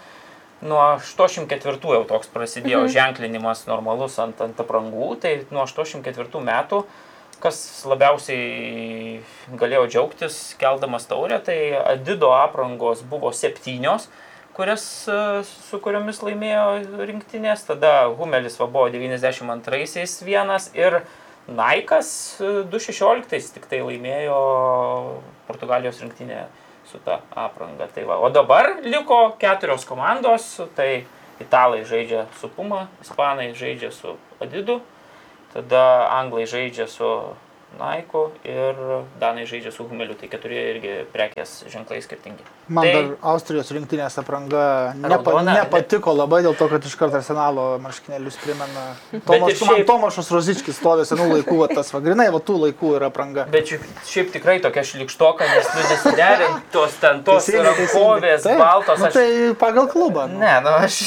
[0.63, 2.93] nuo 84 jau toks prasidėjo mhm.
[2.97, 6.85] ženklinimas normalus ant, ant aprangų, tai nuo 84 metų
[7.41, 9.21] kas labiausiai
[9.57, 14.09] galėjo džiaugtis keldamas taurę, tai Adido aprangos buvo septynios,
[14.57, 21.01] kurias, e, su kuriomis laimėjo rinktinės, tada Humelis va buvo 92-aisiais vienas ir
[21.49, 22.11] Naikas
[22.45, 24.41] e, 2016 tik tai laimėjo
[25.49, 26.45] Portugalijos rinktinė
[26.91, 27.87] su ta apranga.
[27.95, 28.19] Tai va.
[28.19, 31.05] O dabar liko keturios komandos, tai
[31.41, 34.81] italai žaidžia su Puma, ispanai žaidžia su Adidu,
[35.55, 37.09] tada anglai žaidžia su
[37.79, 38.75] Naiku ir
[39.21, 42.43] danai žaidžia su Humeliu, tai keturi irgi prekės ženklai skirtingi.
[42.69, 46.97] Man tai, dar Austrijos rinktinės apranga nepa, Raudona, ne- nepatiko labai dėl to, kad iš
[46.99, 48.85] karto arsenalo marškinėlius primena.
[49.27, 52.93] Tomas, šiaip- man Tomašas Rozičkis stovė senų laikų, va, tas va, grinai, va tų laikų
[52.99, 53.47] yra apranga.
[53.51, 58.59] Bet šiaip, šiaip tikrai tokia šlikštoka, nes nu nesiderint tos ten tos rankovės, Taip.
[58.59, 58.99] baltos.
[58.99, 60.27] Nu, Aš, tai pagal klubą.
[60.29, 60.39] Nu.
[60.43, 61.01] Ne, nu aš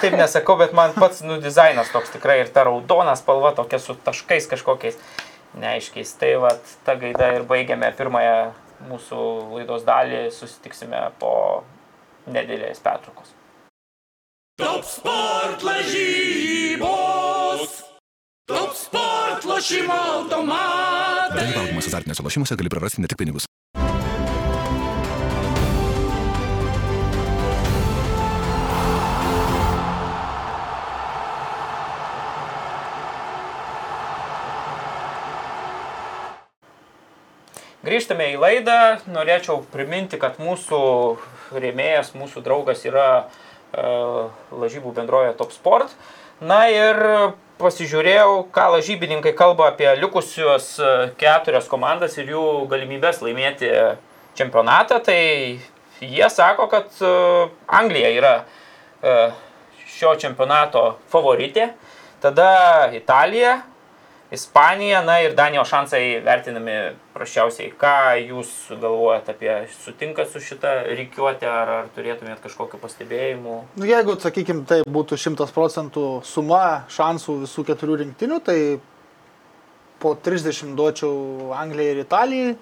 [0.00, 3.96] taip nesakau, bet man pats nu dizainas toks tikrai ir ta raudona spalva tokia su
[4.04, 4.96] taškais kažkokiais
[5.60, 6.10] neaiškiais.
[6.20, 6.50] Tai va,
[6.86, 8.52] ta gaida ir baigiame pirmąją
[8.90, 9.18] mūsų
[9.54, 11.32] laidos dalį susitiksime po
[12.30, 13.28] nedėlės pertraukos.
[14.60, 16.84] Top sport lažybos.
[18.46, 21.40] Top sport lošimo automatai.
[21.40, 23.44] Dalyvaudamas azartiniuose lošimuose gali prarasti ne tik pinigus.
[37.94, 38.76] Grįžtame į laidą.
[39.06, 40.78] Norėčiau priminti, kad mūsų
[41.54, 45.92] rėmėjas, mūsų draugas yra uh, lažybų bendroje Top Sport.
[46.42, 46.98] Na ir
[47.62, 50.88] pasižiūrėjau, ką lažybininkai kalba apie likusios e,
[51.20, 53.70] keturias komandas ir jų galimybės laimėti
[54.34, 54.98] čempionatą.
[55.06, 55.20] Tai
[56.02, 59.38] jie sako, kad uh, Anglija yra uh,
[59.86, 61.70] šio čempionato favoritė.
[62.26, 63.60] Tada Italija,
[64.34, 66.74] Ispanija, na ir Danijos šansai vertinami
[67.14, 67.70] prašiausiai.
[67.78, 68.50] Ką jūs
[68.82, 69.52] galvojate apie,
[69.84, 73.56] sutinkat su šitą reikiuotę, ar, ar turėtumėt kažkokiu pastebėjimu?
[73.78, 78.58] Nu, jeigu, sakykime, tai būtų 100 procentų suma šansų visų keturių rinktinių, tai
[80.02, 82.54] po 30 duočiau Anglijai ir Italijai.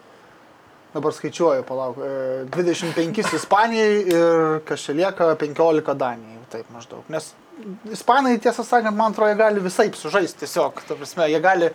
[0.93, 1.97] Dabar skaičiuoju, palauk.
[1.99, 6.43] e, 25 Ispanijai ir kas čia lieka 15 Danijai.
[6.53, 7.07] Taip maždaug.
[7.09, 7.33] Nes
[7.93, 10.83] Ispanai, tiesą sakant, man atrodo, jie gali visai sužaisti tiesiog.
[10.89, 11.71] Prasme, jie gali,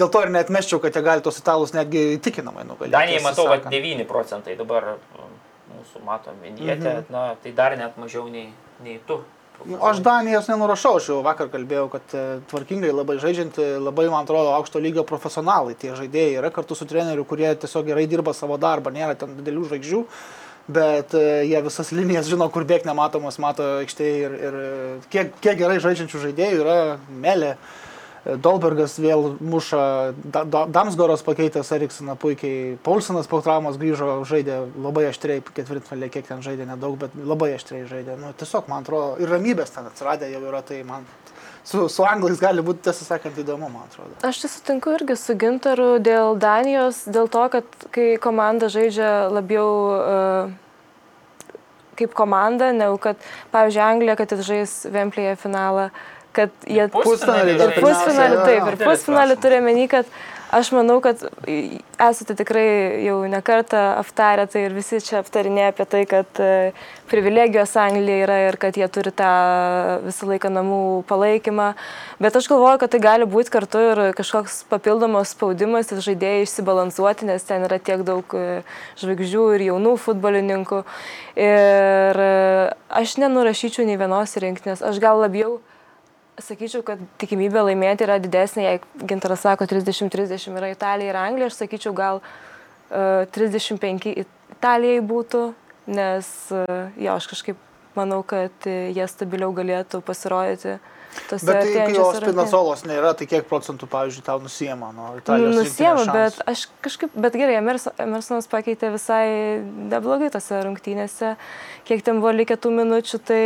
[0.00, 2.94] dėl to ir net meščiau, kad jie gali tos italus netgi įtikinamai nugalėti.
[2.96, 3.76] Danijai matau, kad sakant.
[3.76, 5.36] 9 procentai dabar mm,
[5.76, 7.12] mūsų matom vinietę, mhm.
[7.14, 8.50] na tai dar net mažiau nei,
[8.84, 9.22] nei tu.
[9.60, 14.54] Aš Danijos nenurašau, aš jau vakar kalbėjau, kad e, tvarkingai labai žaidžianti, labai, man atrodo,
[14.56, 18.92] aukšto lygio profesionalai tie žaidėjai yra kartu su treneriu, kurie tiesiog gerai dirba savo darbą,
[18.94, 20.00] nėra ten didelių žvaigždžių,
[20.72, 24.72] bet e, jie visas linijas žino, kur bėg nematomas, mato aikštėje ir, ir e,
[25.12, 26.76] kiek, kiek gerai žaidžiančių žaidėjų yra
[27.10, 27.52] Melė.
[28.24, 29.82] e, Dolbergas vėl muša,
[30.34, 36.26] Da- Da- Damsgoras pakeitęs Eriksoną puikiai, Paulsonas po traumos grįžo, žaidė labai aštriai, ketvirtfinalė, kiek
[36.28, 38.18] ten žaidė nedaug, bet labai aštriai žaidė.
[38.20, 41.08] Nu, tiesiog, man atrodo, ir ramybės ten atsiradė jau yra, tai man
[41.70, 44.16] su, su anglais gali būti, tiesą sakant, įdomu, man atrodo.
[44.26, 49.68] Aš tai sutinku irgi su Gintaru dėl Danijos, dėl to, kad kai komanda žaidžia labiau
[49.94, 50.56] uh,
[52.00, 53.20] kaip komanda, negu kad,
[53.54, 55.90] pavyzdžiui, Anglija, kad jis žais Vemplėje finalą,
[56.36, 60.10] kad jie Pusfinalį pusfinalį, taip, ir pusfinalį turi meni, kad
[60.50, 61.20] aš manau, kad
[62.00, 66.72] esate tikrai jau nekartą aptarę tai ir visi čia aptarinėja apie tai, kad e,
[67.10, 69.30] privilegijos Anglija yra ir kad jie turi tą
[70.04, 71.70] visą laiką namų palaikymą.
[72.22, 77.30] Bet aš galvoju, kad tai gali būti kartu ir kažkoks papildomas spaudimas ir žaidėjai išsibalansuoti,
[77.30, 78.62] nes ten yra tiek daug e,
[79.02, 80.84] žvaigždžių ir jaunų futbolininkų.
[81.40, 82.30] Ir e,
[83.02, 84.84] aš nenurašyčiau nei vienos rinktinės.
[84.86, 85.60] Aš gal labiau
[86.44, 91.58] Sakyčiau, kad tikimybė laimėti yra didesnė, jei Gintaras sako 30-30 yra Italija ir Anglija, aš
[91.62, 95.42] sakyčiau gal uh, 35 Italijai būtų,
[95.96, 97.60] nes uh, jo, aš kažkaip
[97.98, 100.78] manau, kad jie stabiliau galėtų pasirodyti.
[101.26, 104.36] tose Bet tai, kai jos pinacolos nėra, tai kiek procentų, pavyzdžiui, tau
[105.18, 105.56] Italijos?
[105.56, 109.24] Nusiemu, rinktinės bet aš kažkaip, bet gerai, Emerso- Emersonas pakeitė visai
[109.90, 111.32] neblogai tose rungtynėse,
[111.88, 113.42] kiek ten buvo likę tų minučių, tai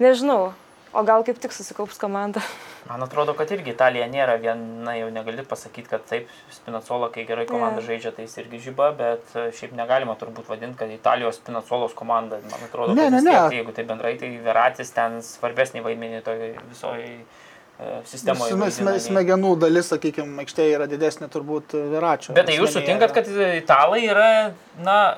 [0.00, 0.54] nežinau,
[0.94, 2.42] o gal kaip tik susikaups komanda.
[2.88, 7.46] Man atrodo, kad irgi Italija nėra viena, jau negali pasakyti, kad taip, Spinacola, kai gerai
[7.48, 7.86] komanda Jo.
[7.92, 12.40] žaidžia, tai jis irgi žyba, bet e, šiaip negalima turbūt vadinti, kad Italijos Spinacolos komanda,
[12.50, 13.30] man atrodo, Ne, ne, ne.
[13.30, 17.08] tiek, jeigu tai bendrai, tai Veratis ten svarbesnį vaidmenį toje visoje
[18.06, 18.52] sistemoje.
[18.52, 22.34] Sme- sme- Smegenų dalis, sakykime, aikštėje yra didesnė turbūt Viračio.
[22.36, 25.16] Bet tai jūs sutinkat, kad italai yra, na,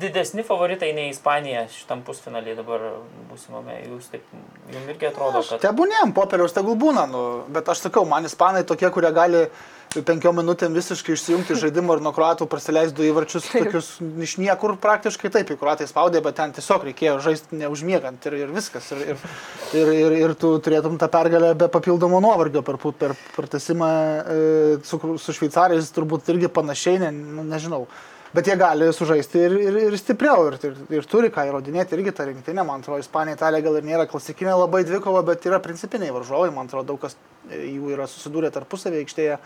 [0.00, 2.82] didesni favoritai nei Ispanija šitam pusfinaliai dabar
[3.30, 3.78] būsimame.
[3.88, 4.26] Jūs taip,
[4.72, 5.62] jums irgi atrodo, kad...
[5.64, 9.46] Tebūnėm, popieriaus tegul būna, nu, bet aš sakau, man ispanai tokie, kurie gali
[9.94, 13.90] penkiom minutėm visiškai išsijungti žaidimą ir nuo kruatų prasileisti du įvarčius, tokius
[14.26, 18.54] iš niekur praktiškai taip, į kruatai spaudė, bet ten tiesiog reikėjo žaisti neužmiegant ir, ir
[18.54, 18.88] viskas.
[18.96, 19.28] Ir, ir,
[19.78, 24.40] ir, ir, ir tu turėtum tą pergalę be papildomo nuovargio per, per, per tasimą e,
[24.88, 27.84] su, su šveicarais, turbūt irgi panašiai, ne, nu, nežinau.
[28.34, 32.14] Bet jie gali sužaisti ir, ir, ir stipriau, ir, ir, ir turi ką įrodinėti, irgi
[32.18, 36.10] ta rinktinė, man atrodo, Ispanija, Italija gal ir nėra klasikinė labai dvikova, bet yra principiniai
[36.16, 37.14] varžovai, man atrodo, daug kas
[37.46, 39.38] e, jų yra susidūrę tarpusavį aikštėje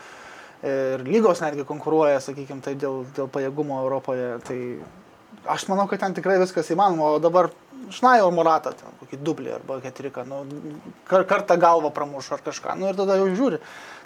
[0.68, 4.31] ir lygos netgi konkuruoja, sakykime, tai dėl, dėl pajėgumo Europoje.
[4.48, 4.59] Tai
[5.48, 7.50] aš manau, kad ten tikrai viskas įmanoma, o dabar
[7.94, 10.42] Šnajo Muratą, ten kokį dublį arba keturiką, nu,
[11.08, 13.61] kar, kartą galvą pramuš ar kažką, nu ir tada jau žiūri.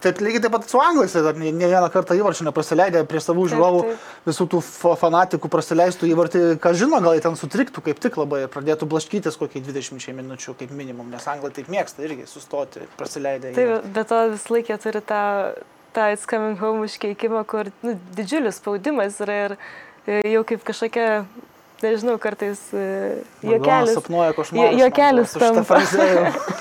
[0.05, 3.23] Taip lygiai taip pat su anglais, tai dar ne, ne vieną kartą įvarčių neprasileidė prie
[3.23, 4.07] savų Taip, žiūrovų, taip.
[4.29, 8.45] visų tų fa- fanatikų prasileistų įvartį, ką žino, gal jie ten sutriktų kaip tik labai
[8.45, 13.55] ir pradėtų blaškytis kokį 20 minučių kaip minimum, nes anglai taip mėgsta irgi sustoti, prasileidę.
[13.57, 13.95] Tai įvartį.
[13.99, 15.23] be to vis laikė turi tą
[15.93, 19.59] tą It's Coming Home užkeikimą, kur nu, didžiulis spaudimas yra ir e,
[20.07, 21.25] jau kaip kažkokia,
[21.83, 22.87] nežinau, kartais e,
[23.47, 23.95] juokelis.
[23.99, 24.73] Sapnuoja košmarus.
[24.75, 25.81] Jo- juokelis tampa.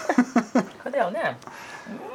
[0.84, 1.36] Kodėl ne?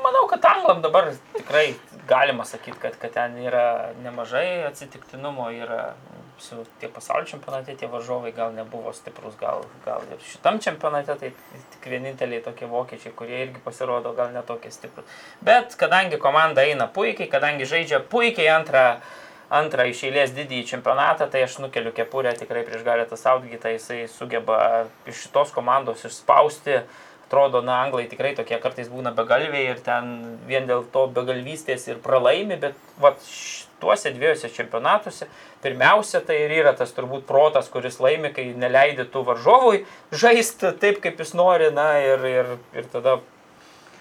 [0.05, 1.73] Manau, kad anglam dabar tikrai
[2.07, 5.95] galima sakyti, kad, kad ten yra nemažai atsitiktinumo, yra
[6.39, 11.31] su tie pasaulio čempionate tie varžovai gal nebuvo stiprus, gal, gal ir šitam čempionate tai
[11.73, 15.09] tik vieninteliai tokie vokiečiai, kurie irgi pasirodo gal netokie stiprus.
[15.41, 18.85] Bet kadangi komanda eina puikiai, kadangi žaidžia puikiai antrą,
[19.53, 24.87] antrą iš eilės didįjį čempionatą, tai aš nukeliu kepurę tikrai prieš Garetą Saudgytą, jisai sugeba
[25.07, 26.83] iš šitos komandos išspausti.
[27.27, 30.13] Atrodo, na, anglai tikrai tokie kartais būna begalviai ir ten
[30.47, 33.11] vien dėl to begalvystės ir pralaimi, bet va,
[33.83, 35.27] tuose dviejose čempionatuose
[35.65, 39.83] pirmiausia tai ir yra tas turbūt protas, kuris laimi, kai neleidi tų varžovui
[40.15, 43.19] žaisti taip, kaip jis nori, na, ir, ir, ir tada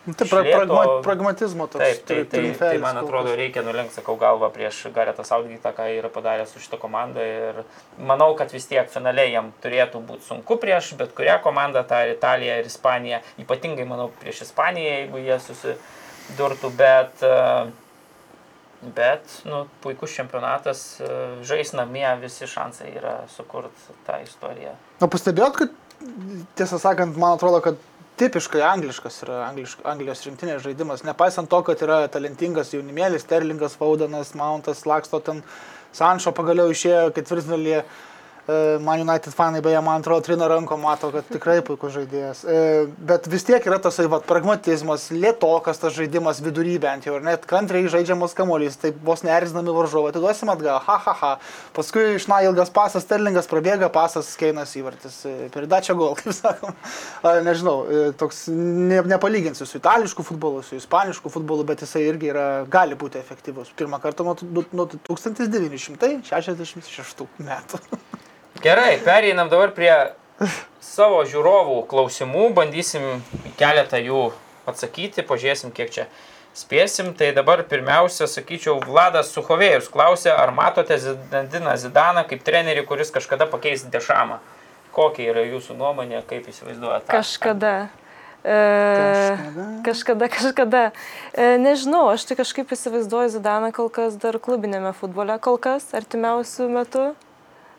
[0.05, 1.81] Tai pra, pragma, pragmatizmo toks.
[1.81, 5.87] Taip, tai, tai, tai triumfelis man atrodo reikia nulenkti, sakau, galvą prieš Garetą Saudgytą, ką
[5.97, 7.23] yra padaręs su šitą komandą.
[7.25, 7.63] Ir
[7.97, 12.13] manau, kad vis tiek finaliai jam turėtų būti sunku prieš bet kurią komandą, tą ir
[12.13, 13.21] Italiją ir Ispaniją.
[13.41, 21.09] Ypatingai, manau, prieš Ispaniją, jeigu jie susidurtų, bet, e, bet nu, puikus čempionatas, e,
[21.49, 24.77] žais namie, visi šansai yra sukurti tą istoriją.
[25.01, 25.73] O pastebėjot, kad
[26.61, 27.81] tiesą sakant, man atrodo, kad
[28.19, 31.03] tipiškai angliškas yra anglišk, Anglijos rinktinės žaidimas.
[31.07, 35.41] Nepaisant to, kad yra talentingas jaunimėlis, Sterlingas, Vaudanas, Mountas, Laksto ten,
[35.95, 37.83] Sanšo pagaliau išėjo ketvirtfinalyje.
[38.47, 42.43] E, Man United fanai beje, man atrodo, trina ranko, mato, kad tikrai puikus žaidėjas.
[42.45, 47.23] E, Bet vis tiek yra tasai vat, pragmatizmas, lietokas tas žaidimas vidury bent jau, ir
[47.25, 51.31] net kantriai žaidžiamas kamuolys, tai vos nerzinami varžovai, atiduosim atgal, ha, ha, ha.
[51.73, 56.71] Paskui iš na ilgas pasas, Sterlingas prabėga, pasas Keinas įvartis, e, peridačia gol, kaip sakom.
[57.45, 57.77] Nežinau,
[58.19, 63.17] toks ne, nepalyginsiu su itališku futbolu, su ispanišku futbolu, bet jisai irgi yra, gali būti
[63.21, 63.73] efektyvus.
[63.79, 64.35] Pirmą kartą nuo,
[64.69, 67.77] nuo 1966 metų.
[68.63, 69.91] Gerai, pereinam dabar prie
[70.83, 73.03] savo žiūrovų klausimų, bandysim
[73.59, 74.29] keletą jų
[74.69, 76.05] atsakyti, pažiūrėsim, kiek čia
[76.55, 77.11] spėsim.
[77.17, 83.47] Tai dabar pirmiausia, sakyčiau, Vladas Suchovėjus klausė, ar matote Zinediną Zidaną kaip trenerį, kuris kažkada
[83.51, 84.39] pakeis Dešamą.
[84.95, 87.11] Kokia yra jūsų nuomonė, kaip įsivaizduojate?
[87.11, 87.75] Kažkada.
[88.45, 88.55] E,
[89.83, 90.83] kažkada, kažkada.
[91.33, 96.69] E, nežinau, aš tai kažkaip įsivaizduoju Zidaną kol kas dar klubinėme futbole, kol kas artimiausių
[96.71, 97.09] metų.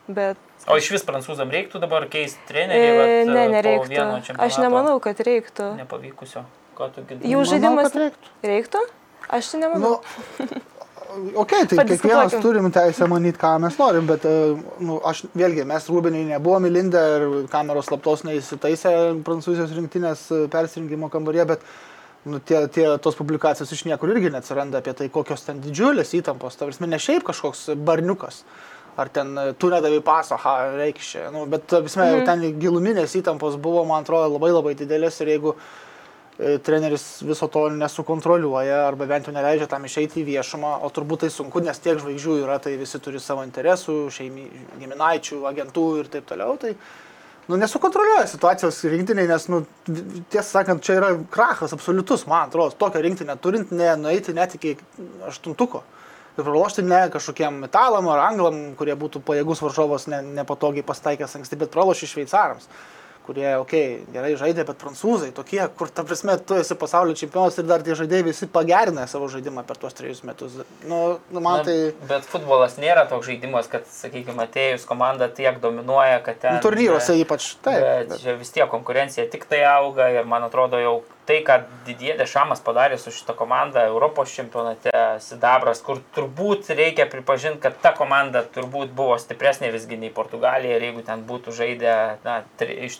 [0.07, 2.87] Bet O iš vis prancūzam reiktų dabar keisti trenerį?
[2.87, 4.37] e, vat, ne, nereiktų.
[4.43, 5.75] Aš nemanau, kad reiktų.
[5.83, 6.43] Nepavykusio.
[6.77, 8.33] Jų Manau, žaidimas kad reiktų.
[8.45, 8.81] reiktų?
[9.37, 9.95] Aš tai nemanau.
[9.97, 10.59] Nu,
[11.41, 11.87] ok, tai Padiskutuokim.
[11.89, 14.33] kiekvienas turim teisę manyti, ką mes norim, bet e,
[14.85, 18.93] nu, aš vėlgi, mes rūbiniai nebuvome įlindę ir kameros slaptos neįsitaisę
[19.25, 21.65] prancūzijos rinktinės e, persirinkimo kambaryje, bet
[22.27, 26.59] nu, tie, tie, tos publikacijos iš niekur irgi neatsiranda apie tai, kokios ten didžiulės įtampos,
[26.59, 28.43] ta prasme, ne šiaip kažkoks barniukas.
[28.97, 31.25] Ar ten e, tu nedavai paso, ha, reikia čia.
[31.33, 32.23] Nu, bet, prasme, mhm.
[32.25, 37.67] ten giluminės įtampos buvo, man atrodo, labai labai didelės ir jeigu e, treneris viso to
[37.77, 42.01] nesukontroliuoja arba bent jau neleidžia tam išeiti į viešumą, o turbūt tai sunku, nes tiek
[42.01, 44.47] žvaigždžių yra, tai visi turi savo interesų, šeimi,
[44.81, 46.55] giminaičių, agentų ir taip toliau.
[46.63, 46.73] Tai,
[47.51, 49.61] nu, nesukontroliuoja situacijos rinktiniai, nes, nu,
[50.33, 54.73] tiesą sakant, čia yra krachas absoliutus, man atrodo, tokią rinktinę turint, ne nueiti net iki
[55.29, 55.85] aštuntuko.
[56.37, 61.59] Ir pralošti ne kažkokiem metalam ar anglam, kurie būtų pajėgus varžovas ne, nepatogiai pastaikęs anksti,
[61.63, 62.69] bet pralošti šveicarams
[63.27, 67.57] kurie, okei, okay, gerai žaidė, bet prancūzai tokie, kur, ta prasme, tu esi pasaulio čempionas
[67.59, 70.55] ir dar tie žaidėjai visi pagerina savo žaidimą per tuos trejus metus.
[70.87, 71.01] Nu,
[71.33, 71.75] nu man tai...
[71.89, 76.61] Na, bet futbolas nėra toks žaidimas, kad, sakykime, atėjus komanda tiek dominuoja, kad ten...
[76.63, 77.83] Turnyruose ypač taip.
[77.83, 80.95] Bet Bet, vis tiek konkurencija tik tai auga ir man atrodo jau
[81.27, 84.91] tai, ką Didie Dešamas padarė su šita komanda Europos čempionate,
[85.23, 90.85] Sidabras, kur turbūt reikia pripažinti, kad ta komanda turbūt buvo stipresnė visgi nei Portugalija ir
[90.87, 92.99] jeigu ten būtų žaidę na, tri, iš,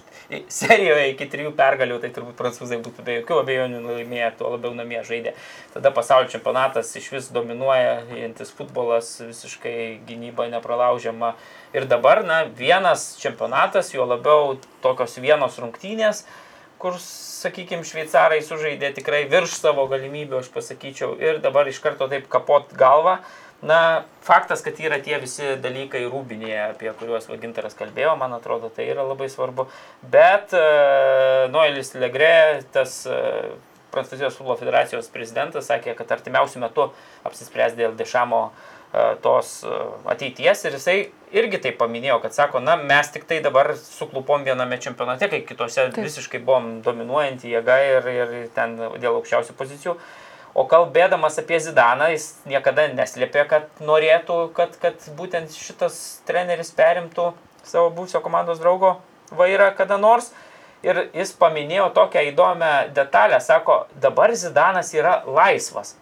[0.51, 4.99] serijoje iki trijų pergalių, tai turbūt prancūzai būtų be jokių abejonių laimėję, tuo labiau namie
[5.07, 5.35] žaidė.
[5.75, 11.35] Tada pasaulio čempionatas iš vis dominuojantis futbolas, visiškai gynyba nepralaužiama.
[11.75, 16.25] Ir dabar, na, vienas čempionatas, jo labiau tokios vienos rungtynės,
[16.81, 22.29] kur, sakykime, šveicarai sužaidė tikrai virš savo galimybių, aš pasakyčiau, ir dabar iš karto taip
[22.31, 23.17] kapot galvą.
[23.65, 28.85] Na, faktas, kad yra tie visi dalykai rūbinėje, apie kuriuos Vagintaras kalbėjo, man atrodo, tai
[28.91, 29.65] yra labai svarbu.
[30.13, 33.55] Bet uh, Noelis Legre, tas uh,
[33.89, 36.91] Prancūzijos futbolo federacijos prezidentas, sakė, kad artimiausių metų
[37.25, 38.76] apsispręs dėl Dešamo uh,
[39.21, 40.97] tos uh, ateities ir jisai
[41.35, 45.89] irgi tai paminėjo, kad sako, na, mes tik tai dabar suklupom viename čempionate, kai kitose
[45.89, 45.99] Taip.
[46.05, 49.97] visiškai buvom dominuojanti jėga ir, ir ten dėl aukščiausių pozicijų.
[50.57, 57.29] O kalbėdamas apie Zidaną, jis niekada neslėpė, kad norėtų, kad, kad būtent šitas treneris perimtų
[57.67, 58.95] savo būsio komandos draugo
[59.37, 60.31] vairą kada nors.
[60.85, 65.95] Ir jis paminėjo tokią įdomią detalę, sako, dabar Zidanas yra laisvas.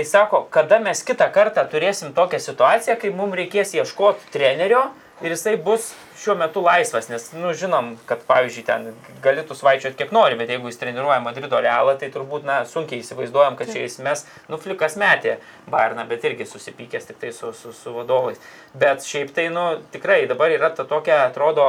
[0.00, 4.78] Tai sako, kada mes kitą kartą turėsim tokią situaciją, kai mums reikės ieškoti trenerio
[5.20, 5.90] ir jisai bus
[6.22, 8.86] šiuo metu laisvas, nes, nu, žinom, kad, pavyzdžiui, ten
[9.20, 13.02] gali tu svaičioti kiek nori, bet jeigu jis treniruoja Madrido realą, tai turbūt, na, sunkiai
[13.04, 15.36] įsivaizduojam, kad čia jis mes, nu, flikas metė
[15.68, 18.40] Bairną, bet irgi susipykęs tik tai su, su, su vadovais.
[18.72, 21.68] Bet šiaip tai, nu, tikrai dabar yra ta tokia, atrodo,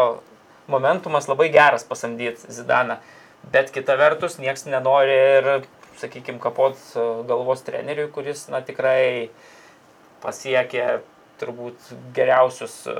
[0.71, 3.01] momentumas labai geras pasamdyti Zidaną,
[3.51, 5.53] bet kita vertus, nieks nenori ir,
[6.01, 9.29] sakykime, kapot e, galvos treneriui, kuris, na, tikrai
[10.21, 10.85] pasiekė
[11.41, 12.95] turbūt geriausius e,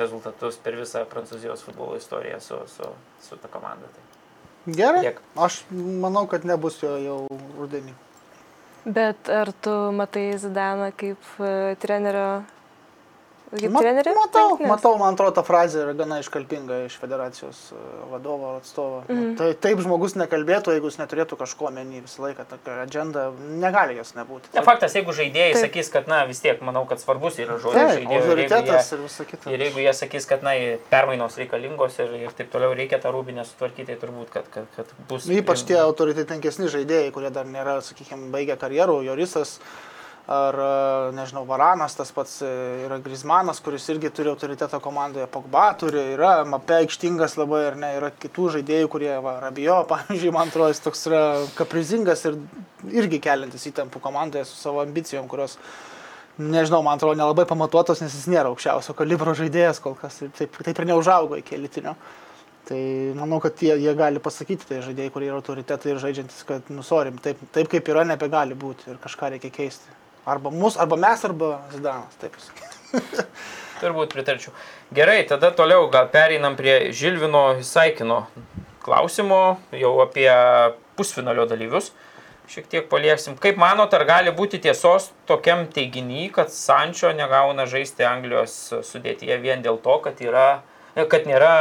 [0.00, 2.88] rezultatus per visą Prancūzijos futbolo istoriją su, su,
[3.24, 3.90] su ta komanda.
[3.92, 4.08] Tai.
[4.78, 5.02] Gerai.
[5.02, 5.20] Tiek.
[5.36, 7.20] Aš manau, kad nebus jo jau
[7.58, 7.94] rudenį.
[8.82, 12.42] Bet ar tu matai Zidaną kaip e, trenerio
[13.52, 14.12] Kaip trenerį?
[14.16, 19.02] Matau, matau, man atrodo, ta frazė yra gana iškalbinga iš federacijos e, vadovo ar atstovo.
[19.10, 19.34] Mhm.
[19.36, 23.26] Tai taip žmogus nekalbėtų, jeigu jis neturėtų kažko menį visą laiką, tokia agenda,
[23.60, 24.48] negali jos nebūti.
[24.56, 25.66] Ne faktas, jeigu žaidėjai Taip.
[25.66, 29.04] sakys, kad, na, vis tiek, manau, kad svarbus yra žodis ir jeigu autoritetas jie- ir
[29.04, 29.52] visa kita.
[29.52, 30.56] Ir jeigu jie sakys, kad, na,
[30.88, 34.96] permainos reikalingos ir, ir taip toliau reikia tą rūbinę sutvarkyti, tai turbūt, kad, kad, kad
[35.12, 35.28] bus...
[35.28, 39.58] Nu, Ypač tie autoritetingesni žaidėjai, kurie dar nėra, sakykime, baigę karjerų, Jorisas
[40.26, 42.50] ar, e, nežinau, Varanas, tas pats e,
[42.86, 47.92] yra Grismanas, kuris irgi turi autoritetą komandoje, Pogba turi, yra Mape aikštingas labai, ar ne,
[47.98, 51.22] yra kitų žaidėjų, kurie, va, Rabijo, pavyzdžiui, man atrodo, jis toks yra
[51.58, 52.38] kaprizingas ir
[52.92, 55.58] irgi keliantis įtampų komandoje su savo ambicijom, kurios
[56.38, 60.54] nežinau, man atrodo, nelabai pamatuotos, nes jis nėra aukščiausio kalibro žaidėjas kol kas ir taip,
[60.64, 61.96] taip ir neužaugo iki elitinio.
[62.62, 62.78] Tai
[63.18, 67.18] manau, kad jie, jie gali pasakyti, tai žaidėjai, kurie yra autoritetai ir žaidžiantis, kad nusorim,
[67.20, 70.01] taip, taip kaip yra, nebegali būti ir kažką reikia keisti.
[70.24, 73.24] Arba mus, arba mes, arba Zidanas, taip pasakyt.
[73.82, 74.52] Turbūt pritarčiau.
[74.94, 78.20] Gerai, tada toliau gal pereinam prie Žilvino Isaikino
[78.84, 80.30] klausimo, jau apie
[80.94, 81.90] pusfinalio dalyvius.
[82.52, 83.34] Šiek tiek palieksim.
[83.40, 88.54] Kaip manot, ar gali būti tiesos tokiam teiginy, kad Sančio negauna žaisti Anglijos
[88.86, 90.48] sudėtyje vien dėl to, kad, yra,
[90.94, 91.52] kad nėra...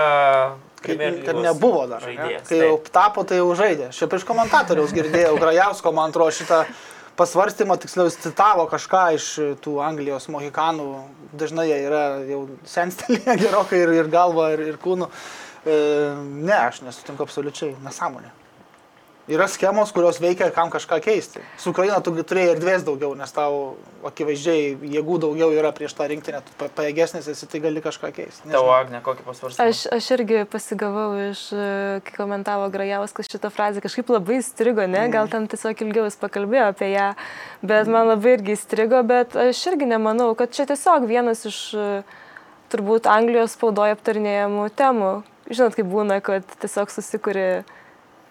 [0.82, 2.02] Kai, kad lygos nebuvo dar.
[2.02, 2.14] Ne?
[2.14, 2.48] žaidėjas.
[2.50, 2.94] Kai jau Taip.
[2.94, 3.92] tapo, tai jau žaidė.
[3.94, 6.64] Šiaip iš komentatoriaus girdėjau, Grajausko, man atrodo, šitą
[7.20, 9.30] pasvarstymą, tiksliau, jis citavo kažką iš
[9.64, 10.90] tų Anglijos mohikanų.
[11.38, 15.10] Dažnai jie yra jau senstelėje gerokai ir, ir galva, ir, ir kūnu.
[15.62, 15.80] E,
[16.18, 17.76] ne, aš nesutinku absoliučiai.
[17.86, 18.41] Nesąmonė.
[19.30, 21.40] Yra schemos, kurios veikia, kam kažką keisti.
[21.62, 23.76] Su Ukraina tu turėjai erdvės daugiau, nes tau
[24.10, 28.48] akivaizdžiai jėgų daugiau yra prieš tą rinktinę, tu pa- pajėgesnis esi, tai gali kažką keisti.
[28.48, 28.58] Nežinau.
[28.58, 29.68] Tavo Agne, kokį pasvarstymą?
[29.70, 35.06] Aš, aš irgi pasigavau iš, e, kai komentavo Grajauskas šitą frazę, kažkaip labai įstrigo, ne,
[35.14, 37.12] gal ten tiesiog ilgiau jis pakalbėjo apie ją,
[37.62, 41.88] bet man labai irgi įstrigo, bet aš irgi nemanau, kad čia tiesiog vienas iš e,
[42.74, 45.14] turbūt Anglijos spaudoje aptarinėjamų temų.
[45.52, 47.48] Žinot, kaip būna, kad tiesiog susikuri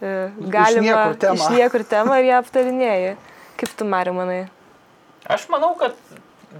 [0.03, 1.37] e, galima niekur temą.
[1.37, 3.15] iš niekur temą ir ją aptarinėjai.
[3.61, 4.41] Kaip tu, Mari, manai?
[5.29, 5.97] Aš manau, kad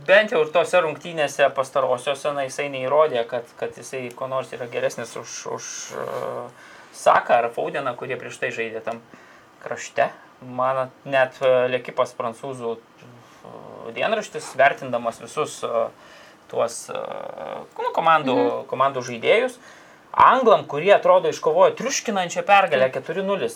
[0.07, 4.69] bent jau ir tose rungtynėse pastarosiuose, na, jisai neįrodė, kad, kad jisai ko nors yra
[4.71, 6.69] geresnis už, už uh,
[7.01, 9.01] Saką ar Faudeną, kurie prieš tai žaidė tam
[9.63, 10.11] krašte.
[10.45, 15.89] Man net uh, Lekipas prancūzų uh, dienraštis, vertindamas visus uh,
[16.51, 18.65] tuos uh, nu, komandų, mhm.
[18.71, 19.59] komandų žaidėjus,
[20.11, 23.51] Anglam, kurie atrodo iškovojo triuškinančią pergalę 4-0,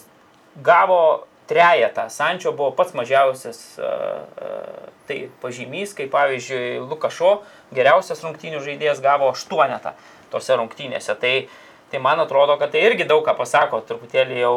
[0.63, 2.09] gavo trejetą.
[2.11, 7.37] Sančio buvo pats mažiausias uh, uh, tai pažymys, kaip pavyzdžiui Lukašo
[7.75, 9.93] geriausias rungtynių žaidėjas gavo aštuonetą
[10.33, 11.17] tose rungtynėse.
[11.21, 11.35] Tai,
[11.93, 14.57] tai man atrodo, kad tai irgi daug ką pasako, truputėlį jau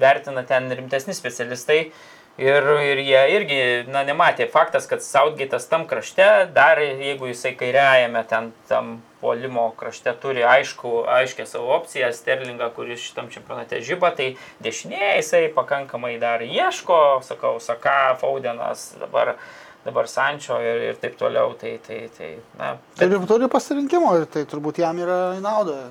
[0.00, 1.90] vertina ten rimtesni specialistai.
[2.34, 3.58] Ir, ir jie irgi,
[3.94, 4.48] na, nematė.
[4.50, 11.04] Faktas, kad Southgate'as tam krašte, dar jeigu jisai kairiajame ten tam puolimo krašte turi aišku,
[11.14, 14.32] aiškę savo opciją, Sterlingą, kuris šitam čempionate žyba, tai
[14.66, 19.36] dešinėje jisai pakankamai dar ieško, sakau, Saka, Faudenas, dabar,
[19.86, 21.54] dabar Sančio ir, ir taip toliau.
[21.60, 25.84] Tai, tai, tai, na, Turi, turi pasirinkimo ir tai turbūt jam yra į naudą.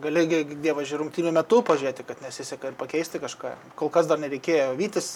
[0.00, 3.54] Gali gi- dievo žirungtinių metų pažiūrėti, kad nesiseka ir pakeisti kažką.
[3.80, 5.08] Kol kas dar nereikėjo vytis.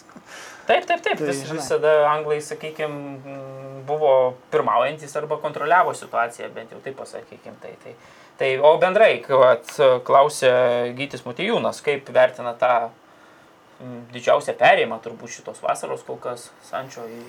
[0.68, 1.18] Taip, taip, taip.
[1.20, 1.58] Tai, Vis, žinai.
[1.60, 3.20] visada anglai, sakykime,
[3.88, 4.12] buvo
[4.54, 7.56] pirmaujantis arba kontroliavo situaciją, bent jau taip pasakykime.
[7.60, 7.92] Tai, tai,
[8.40, 9.68] tai, o bendrai, kad
[10.08, 10.54] klausė
[10.96, 12.72] Gytis Mutijūnas, kaip vertina tą
[14.14, 17.20] didžiausią perėjimą turbūt šitos vasaros kol kas Sančio į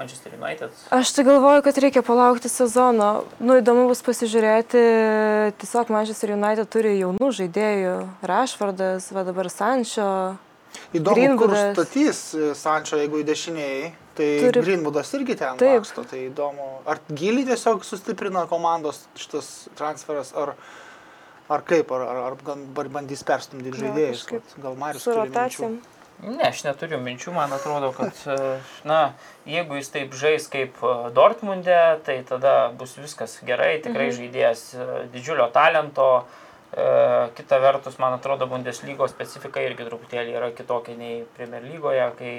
[0.00, 0.70] Manchester United.
[0.96, 3.10] Aš tai galvoju, kad reikia palaukti sezono.
[3.38, 4.84] Nu, įdomu bus pasižiūrėti.
[5.60, 7.96] Tiesiog Manchester United turi jaunų žaidėjų.
[8.30, 10.08] Rashfordas, va dabar Sančio.
[10.94, 11.74] Įdomu, kur Greenwoodas.
[11.76, 14.62] statys e, Sančio, jeigu į dešiniai, tai Turi-.
[14.64, 15.82] Greenwoodas irgi ten Taip.
[15.82, 16.68] laksto, tai įdomu.
[16.88, 20.54] Ar gilį tiesiog sustiprina komandos šitas transferas, ar,
[21.50, 24.26] ar kaip, ar, ar, ar bandys perstumdyti Gal žaidėjus,
[24.62, 25.72] gal Marius Su turi minčių.
[26.20, 28.58] Ne, aš neturiu minčių, man atrodo, kad, e,
[28.88, 28.98] na,
[29.48, 34.88] jeigu jis taip žais kaip e, Dortmunde, tai tada bus viskas gerai, tikrai žaidėjas e,
[35.14, 36.12] didžiulio talento.
[36.70, 42.34] Kita vertus, man atrodo, Bundeslygos specifika irgi truputėlį yra kitokia nei Premier lygoje, kai,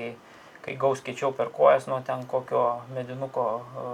[0.64, 2.62] kai gaus keičiau per kojas nuo ten kokio
[2.96, 3.90] medinuko e,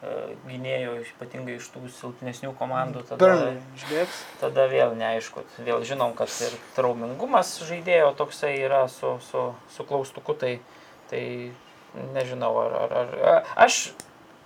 [0.00, 3.02] gynėjo, ypatingai iš tų silpnesnių komandų.
[3.10, 3.32] Tada,
[4.40, 10.36] tada vėl neaišku, vėl žinom, kad ir traumingumas žaidėjo toksai yra su, su, su klaustuku,
[10.40, 10.54] tai,
[11.12, 11.24] tai
[12.14, 13.90] nežinau, ar, ar, ar aš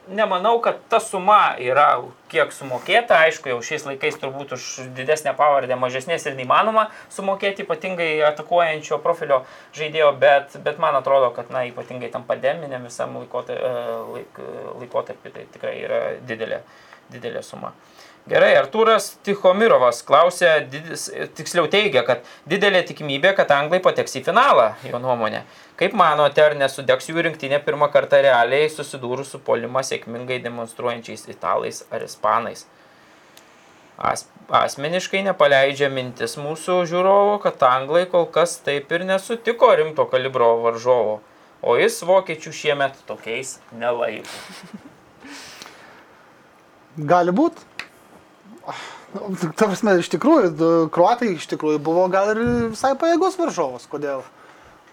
[0.09, 1.87] nemanau, kad ta suma yra
[2.33, 8.11] kiek sumokėta, aišku, jau šiais laikais turbūt už didesnę pavardę mažesnės ir neįmanoma sumokėti, ypatingai
[8.31, 9.43] atakuojančio profilio
[9.77, 14.41] žaidėjo, bet, bet man atrodo, kad, na, ypatingai tam pandeminiam visam laikotarpiu, laik,
[14.83, 16.63] laikotarpiu tai tikrai yra didelė,
[17.15, 17.73] didelė suma.
[18.25, 24.71] Gerai, Artūras Tichomirovas klausė, didis, tiksliau teigia, kad didelė tikimybė, kad anglai pateks į finalą,
[24.89, 25.43] jo nuomonė.
[25.77, 31.83] Kaip manote, ar nesudegs jų rinktinė pirmą kartą realiai susidūrus su polimą sėkmingai demonstruojančiais italais
[31.93, 32.65] ar ispanais?
[34.01, 40.55] As, asmeniškai nepaleidžia mintis mūsų žiūrovo, kad anglai kol kas taip ir nesutiko rimto kalibro
[40.65, 41.21] varžovo,
[41.61, 44.33] o jis vokiečių šiemet tokiais nelaiko.
[46.97, 47.74] Gali būti.
[48.65, 52.41] Ta prasme, iš tikrųjų, kruatai iš tikrųjų buvo gal ir
[52.73, 53.87] visai pajėgus varžovas.
[53.91, 54.25] Kodėl?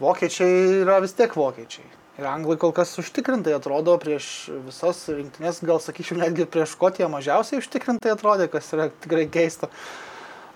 [0.01, 1.87] Vokiečiai yra vis tiek vokiečiai.
[2.19, 4.25] Ir anglai kol kas užtikrintai atrodo prieš
[4.67, 9.71] visas rinktinės, gal sakyčiau, netgi prieš Škotiją mažiausiai užtikrintai atrodė, kas yra tikrai keista.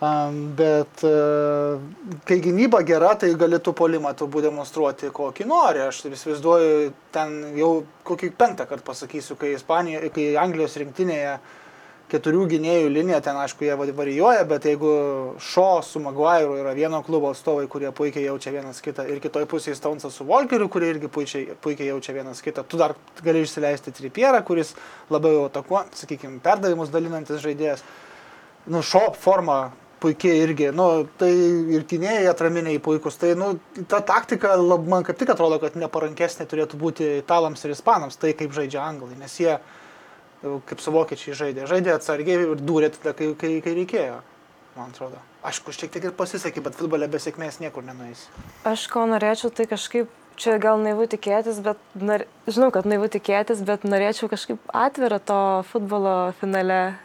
[0.04, 1.80] Um, bet uh,
[2.28, 5.86] kai gynyba gera, tai galėtų polimą turbūt demonstruoti kokį nori.
[5.88, 7.70] Aš taip įsivaizduoju, ten jau
[8.06, 11.38] kokį penktą kartą pasakysiu, kai, Ispanija, kai Anglijos rinktinėje
[12.12, 14.92] keturių gynėjų linija, ten aišku jie va- varijuoja, bet jeigu
[15.42, 19.78] Šo su Maguire yra vieno klubo atstovai, kurie puikiai jaučia vienas kitą, ir kitoj pusėje
[19.80, 22.94] Stonesas su Volkeriu, kurie irgi puikiai, puikiai jaučia vienas kitą, tu dar
[23.26, 24.76] gali išsileisti Tripierą, kuris
[25.10, 27.82] labiau atakuo, sakykime, perdavimus dalinantis žaidėjas.
[28.70, 31.32] Nu, Šo forma puikiai irgi, nu, tai
[31.74, 33.56] ir kinėjai atraminiai puikus, tai, nu,
[33.90, 38.36] ta taktika, lab, man kaip tik atrodo, kad neparankesnė turėtų būti italams ir ispanams, tai
[38.38, 39.56] kaip žaidžia anglai, nes jie
[40.70, 41.68] kaip su vokiečiai žaidė.
[41.70, 44.20] Žaidė atsargiai ir dūrė tada, kai, kai, kai reikėjo,
[44.76, 45.22] man atrodo.
[45.46, 48.26] Aišku, šiek tiek ir pasisekė, bet futbole be sėkmės niekur nenueis.
[48.66, 50.10] Aš ko norėčiau, tai kažkaip
[50.42, 52.26] čia gal naivu tikėtis, bet nor...
[52.50, 55.42] žinau, kad naivu tikėtis, bet norėčiau kažkaip atvirą to
[55.72, 56.98] futbolo finale.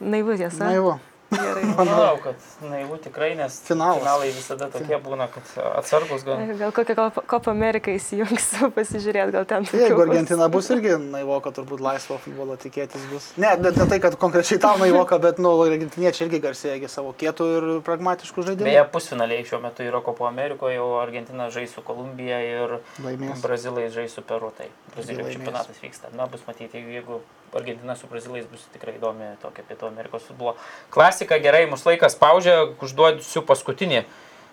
[0.00, 0.64] Naivu tiesa.
[0.64, 0.94] Naivu.
[1.30, 1.64] Gerai.
[1.78, 2.34] Manau, kad
[2.66, 4.00] naivu tikrai, nes Finalas.
[4.02, 6.42] finalai visada tokie būna, kad atsargus gan.
[6.58, 9.66] Gal kokią Kop- Kopa Ameriką įsijungsiu, pasižiūrėti, gal ten.
[9.70, 10.02] Jeigu.
[10.04, 13.30] Argentina bus irgi naivoka, turbūt laisvo futbolo tikėtis bus.
[13.38, 17.48] Ne, ne, ne tai, kad konkrečiai tau naivoka, bet, nu, argentiniečiai irgi garsėja savo kietų
[17.58, 18.66] ir pragmatiškų žaidimų.
[18.70, 22.76] Beje, pusfinaliai šiuo metu yra Kopo Amerikoje, o Argentina žais su Kolumbija ir
[23.06, 23.40] Laimės.
[23.44, 24.50] Brazilai žais su Peru.
[24.58, 24.66] Tai
[24.96, 25.36] Brazilijos laimės.
[25.38, 26.10] čempionatas vyksta.
[26.18, 27.20] Na, bus matyti, jeigu- jeigu
[27.56, 30.56] Argentina su Brazilais bus tikrai įdomi tokia Pietų Amerikos futbolo.
[30.94, 34.04] Klasika gerai, mūsų laikas paužė, užduosiu paskutinį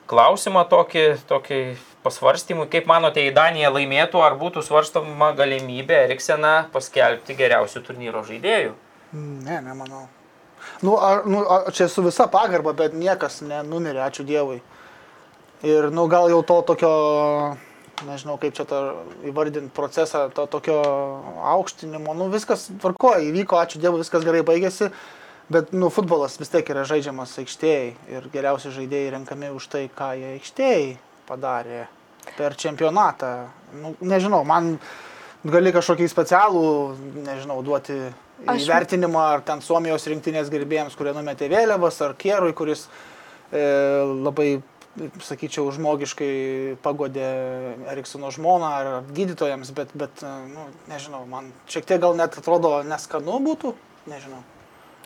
[0.07, 1.61] klausimą tokį, tokį
[2.05, 2.67] pasvarstymui.
[2.71, 8.73] Kaip manote, į Daniją laimėtų, ar būtų svarstama galimybė Erikseną paskelbti geriausių turnyro žaidėjų?
[9.13, 10.07] Ne, nemanau.
[10.81, 14.59] Nu, ar, nu, ar, čia su visa pagarba, bet niekas nenumirė, ačiū Dievui.
[15.65, 16.91] Ir, nu, gal jau to tokio,
[18.05, 18.81] nežinau kaip čia tą
[19.25, 20.77] įvardinti procesą, to tokio
[21.55, 24.91] aukštinimo, nu, viskas tvarkoja, įvyko, ačiū Dievui, viskas gerai baigėsi.
[25.49, 30.11] Bet, nu, futbolas vis tiek yra žaidžiamas aikštėjai ir geriausi žaidėjai renkami už tai, ką
[30.19, 30.87] jie aikštėjai
[31.29, 31.85] padarė
[32.35, 33.29] per čempionatą.
[33.79, 34.73] Nu, nežinau, man
[35.47, 36.65] gali kažkokį specialų,
[37.23, 37.95] nežinau, duoti
[38.45, 42.87] Aš- įvertinimą ar ten Suomijos rinktinės gerbėjams, kurie numetė vėliavas, ar Kierui, kuris
[43.51, 43.63] e,
[44.03, 44.61] labai,
[45.23, 47.29] sakyčiau, žmogiškai pagodė
[47.93, 52.79] Eriksono žmoną ar gydytojams, bet, bet e, nu, nežinau, man šiek tiek gal net atrodo
[52.87, 53.73] neskanu būtų,
[54.11, 54.43] nežinau.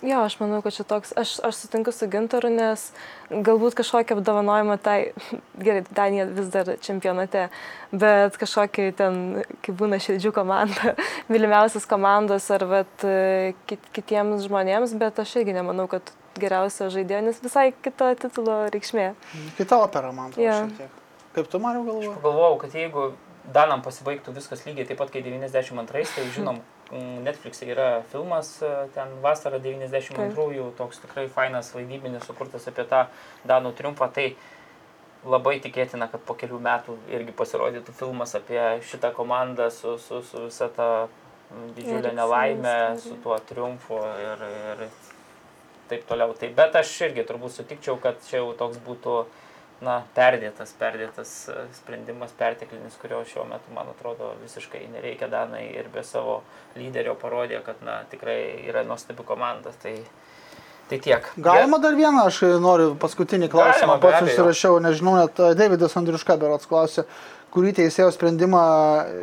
[0.01, 2.87] Jo, aš manau, kad čia toks, aš, aš sutinku su Gintaru, nes
[3.29, 5.11] galbūt kažkokį apdovanojimą tai,
[5.65, 7.49] gerai, Danija vis dar čempionate,
[7.93, 9.19] bet kažkokį ten,
[9.61, 10.95] kaip būna širdžių komanda,
[11.33, 16.09] mylimiausias komandos ar vat, e, kit, kitiems žmonėms, bet aš irgi nemanau, kad
[16.39, 19.11] geriausio žaidėjo, nes visai kita titulo reikšmė.
[19.57, 21.01] Kita opera, man atrodo, tiek.
[21.35, 22.13] Kaip tu, Mariu, galvoji?
[22.19, 23.11] Pagalvojau, kad jeigu
[23.51, 26.59] Danam pasibaigtų viskas lygiai taip pat kaip 92, tai žinom,
[27.25, 33.05] Netflix'e yra filmas, e, ten vasara 92-ųjų, toks tikrai fainas vaidybinis sukurtas apie tą
[33.47, 34.11] Danų triumfą.
[34.13, 34.27] Tai
[35.25, 38.59] labai tikėtina, kad po kelių metų irgi pasirodytų filmas apie
[38.89, 40.89] šitą komandą su, su, su visa ta
[41.77, 44.85] didžiulė nelaimė, su tuo triumfu ir, ir
[45.91, 46.33] taip toliau.
[46.37, 49.15] Tai, bet aš irgi turbūt sutikčiau, kad čia jau toks būtų
[49.85, 55.29] na, perdėtas, perdėtas e, sprendimas, perteklinis, kurio šiuo metu, man atrodo, visiškai nereikia.
[55.31, 56.41] Danai ir be savo
[56.77, 58.39] lyderio parodė, kad na, tikrai
[58.69, 59.73] yra nuostabi komanda.
[59.83, 59.95] Tai,
[60.91, 61.27] tai tiek.
[61.39, 63.95] Galima dar vieną, aš noriu paskutinį klausimą.
[63.95, 64.33] Galima, Pats abejo.
[64.33, 67.05] susirašiau, nežinau, net Davidas Andriuška berots klausė,
[67.51, 68.61] kurį teisėjo sprendimą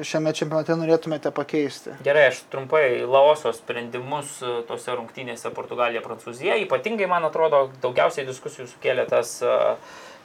[0.05, 1.95] šiame čempionate norėtumėte pakeisti.
[2.05, 6.59] Gerai, aš trumpai Laoso sprendimus e, tose rungtynėse Portugalija, Prancūzija.
[6.65, 9.77] Ypatingai, man atrodo, daugiausiai diskusijų sukėlė tas uh,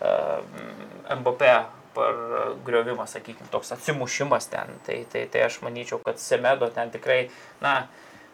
[0.04, 0.44] uh,
[1.20, 1.56] MBP
[1.94, 4.72] pargriovimas, sakykime, toks atsimušimas ten.
[4.88, 7.28] Tai, tai, tai aš manyčiau, kad Semedo ten tikrai,
[7.64, 7.84] na,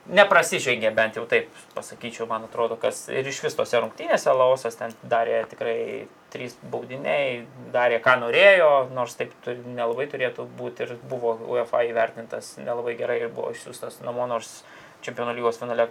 [0.10, 4.94] neprasižengė bent jau taip, pasakyčiau, man atrodo, kas ir iš vis tose rungtynėse Laosas ten
[5.12, 11.86] darė tikrai trys baudiniai, darė ką norėjo, nors taip nelabai turėtų būti ir buvo UEFA
[11.90, 14.62] įvertintas nelabai gerai ir buvo išsiųstas namo, nors
[15.00, 15.86] Čempionų lygos finale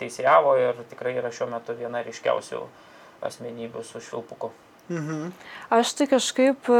[0.00, 2.62] teisėjavo ir tikrai yra šiuo metu viena ryškiausių
[3.28, 4.48] asmenybių su švilpuku.
[5.70, 6.78] Aš tai kažkaip e,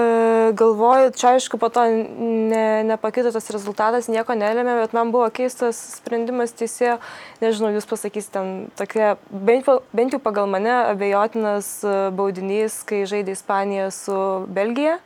[0.58, 5.78] galvoju, čia aišku, po to ne, nepakito tas rezultatas, nieko nelėmė, bet man buvo keistas
[6.00, 6.96] sprendimas teisėjo,
[7.38, 8.48] nežinau, jūs pasakysite, ten
[8.78, 14.18] tokia, bent, bent jau pagal mane, abejotinas e, baudinys, kai žaidė Ispanija su
[14.50, 14.98] Belgija.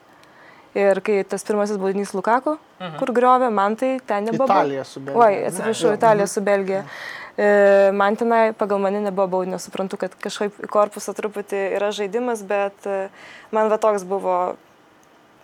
[0.74, 2.96] Ir kai tas pirmasis baudinys Lukaku, mhm.
[2.98, 4.48] kur griovė, man tai ten nebuvo.
[4.48, 5.20] Italija su Belgija.
[5.22, 6.80] Oi, atsiprašau, Italija su Belgija.
[6.82, 12.86] E, Man tenai pagal mane nebuvo baudinio, suprantu, kad kažkaip korpusą truputį yra žaidimas, bet
[12.86, 13.08] e,
[13.50, 14.54] man va toks buvo,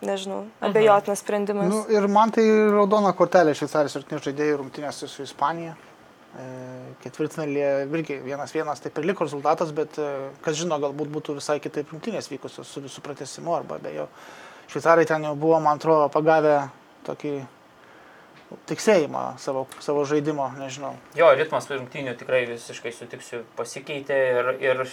[0.07, 1.67] nežinau, abejotinas sprendimas.
[1.73, 5.75] Nu, ir man tai raudona kortelė šveicarijos ir žaidėjų rungtynėse su Ispanija.
[6.31, 6.47] E,
[7.03, 10.11] Ketvirtfinalėje irgi vienas vienas taip ir liko rezultatas, bet e,
[10.47, 14.07] kas žino, galbūt būtų visai kitaip rungtynės vykusios su visų pratesimu arba be jo.
[14.71, 16.61] Šveicarai ten jau buvo, man atrodo, pagavę
[17.09, 17.41] tokį
[18.71, 20.95] tiksėjimą savo, savo žaidimo, nežinau.
[21.19, 24.85] Jo, ritmas rungtynių tikrai visiškai sutiksiu pasikeitė ir, ir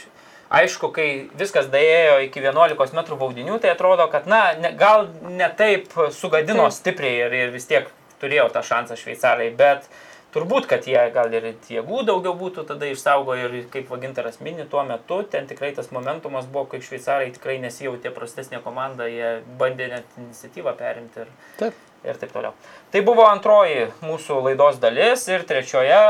[0.49, 5.49] aišku, kai viskas daėjo iki 11 m baudinių, tai atrodo, kad na, ne, gal ne
[5.57, 6.77] taip sugadino Taip.
[6.79, 7.89] stipriai ir, ir vis tiek
[8.21, 9.89] turėjo tą šansą šveicarai, bet
[10.35, 14.83] turbūt, kad jie gal ir jėgų daugiau būtų tada išsaugo ir kaip Vagintaras mini tuo
[14.87, 20.17] metu, ten tikrai tas momentumas buvo, kai šveicarai tikrai nesijautė prastesnė komanda, jie bandė net
[20.19, 21.86] iniciatyvą perimti ir, Taip.
[22.07, 22.53] Ir taip toliau.
[22.91, 26.01] Tai buvo antroji mūsų laidos dalis ir trečioje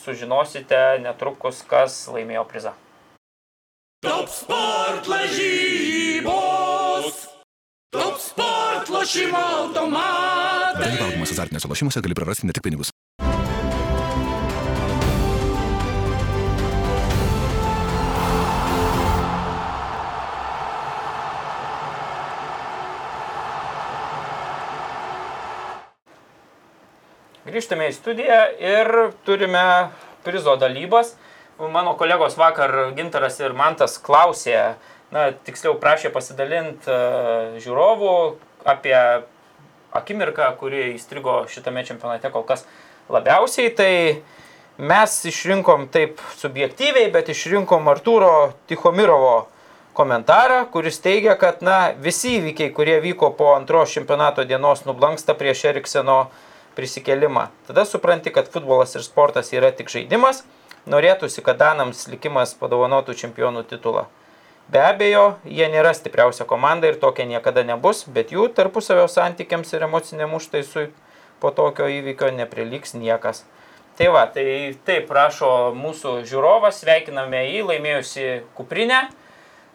[0.00, 2.72] sužinosite netrukus, kas laimėjo prizą.
[4.04, 6.30] Top sport lažybos.
[7.92, 10.86] Top sport lošimo automatai.
[10.86, 12.94] Dalyvaudamas azartiniuose lošimuose gali prarasti ne tik pinigus.
[27.50, 28.88] Grįžtame į studiją ir
[29.26, 29.62] turime
[30.22, 31.16] prizo dalybas.
[31.58, 34.76] Mano kolegos vakar Gintaras ir Mantas klausė,
[35.10, 38.12] na, tiksliau prašė pasidalinti uh, žiūrovų
[38.70, 38.94] apie
[39.98, 42.62] akimirką, kuri įstrigo šitame čempionate kol kas
[43.10, 43.72] labiausiai.
[43.74, 43.94] Tai
[44.78, 49.48] mes išrinkom taip subjektyviai, bet išrinkom Arturo Tichomirovo
[49.98, 55.66] komentarą, kuris teigia, kad na, visi įvykiai, kurie vyko po antros čempionato dienos, nublanksta prieš
[55.72, 56.20] Erikseno
[56.80, 57.50] prisikelimą.
[57.68, 60.40] Tada supranti, kad futbolas ir sportas yra tik žaidimas,
[60.88, 64.06] norėtųsi, kad Danams likimas padovanotų čempionų titulą.
[64.70, 69.84] Be abejo, jie nėra stipriausia komanda ir tokia niekada nebus, bet jų tarpusavio santykiams ir
[69.84, 70.88] emociniam užtaisui
[71.42, 73.42] po tokio įvykio nepriliks niekas.
[73.98, 79.08] Tai va, tai taip rašo mūsų žiūrovas, sveikiname jį, laimėjusi kuprinę.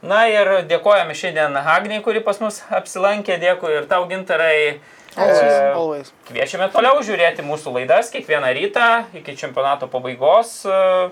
[0.06, 4.80] Na ir dėkojame šiandien Agniai, kuri pas mus apsilankė, dėkui ir tau gintarai.
[5.16, 5.76] Always.
[5.76, 6.07] Always.
[6.28, 10.66] Kviečiame toliau žiūrėti mūsų laidas kiekvieną rytą iki čempionato pabaigos.
[10.68, 11.09] e,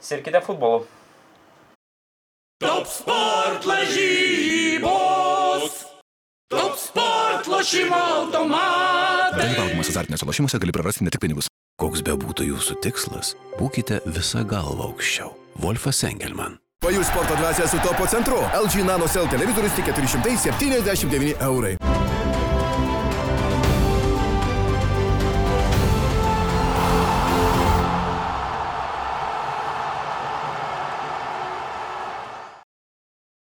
[0.00, 0.86] Sirkite futbolu.
[2.60, 5.72] Top sport lažybos.
[6.48, 9.40] Top sport lošimo automatai.
[9.40, 11.48] Dalyvaudamas azartiniuose lošimuose gali prarasti ne tik pinigus.
[11.80, 15.30] Koks bebūtų jūsų tikslas, būkite visą galvą aukščiau.
[15.60, 16.56] Wolfas Engelman.
[16.80, 18.38] Pajus sporto dvasia su topo centru.
[18.52, 21.76] LG Nano Cell televizorius tik 479 eurai.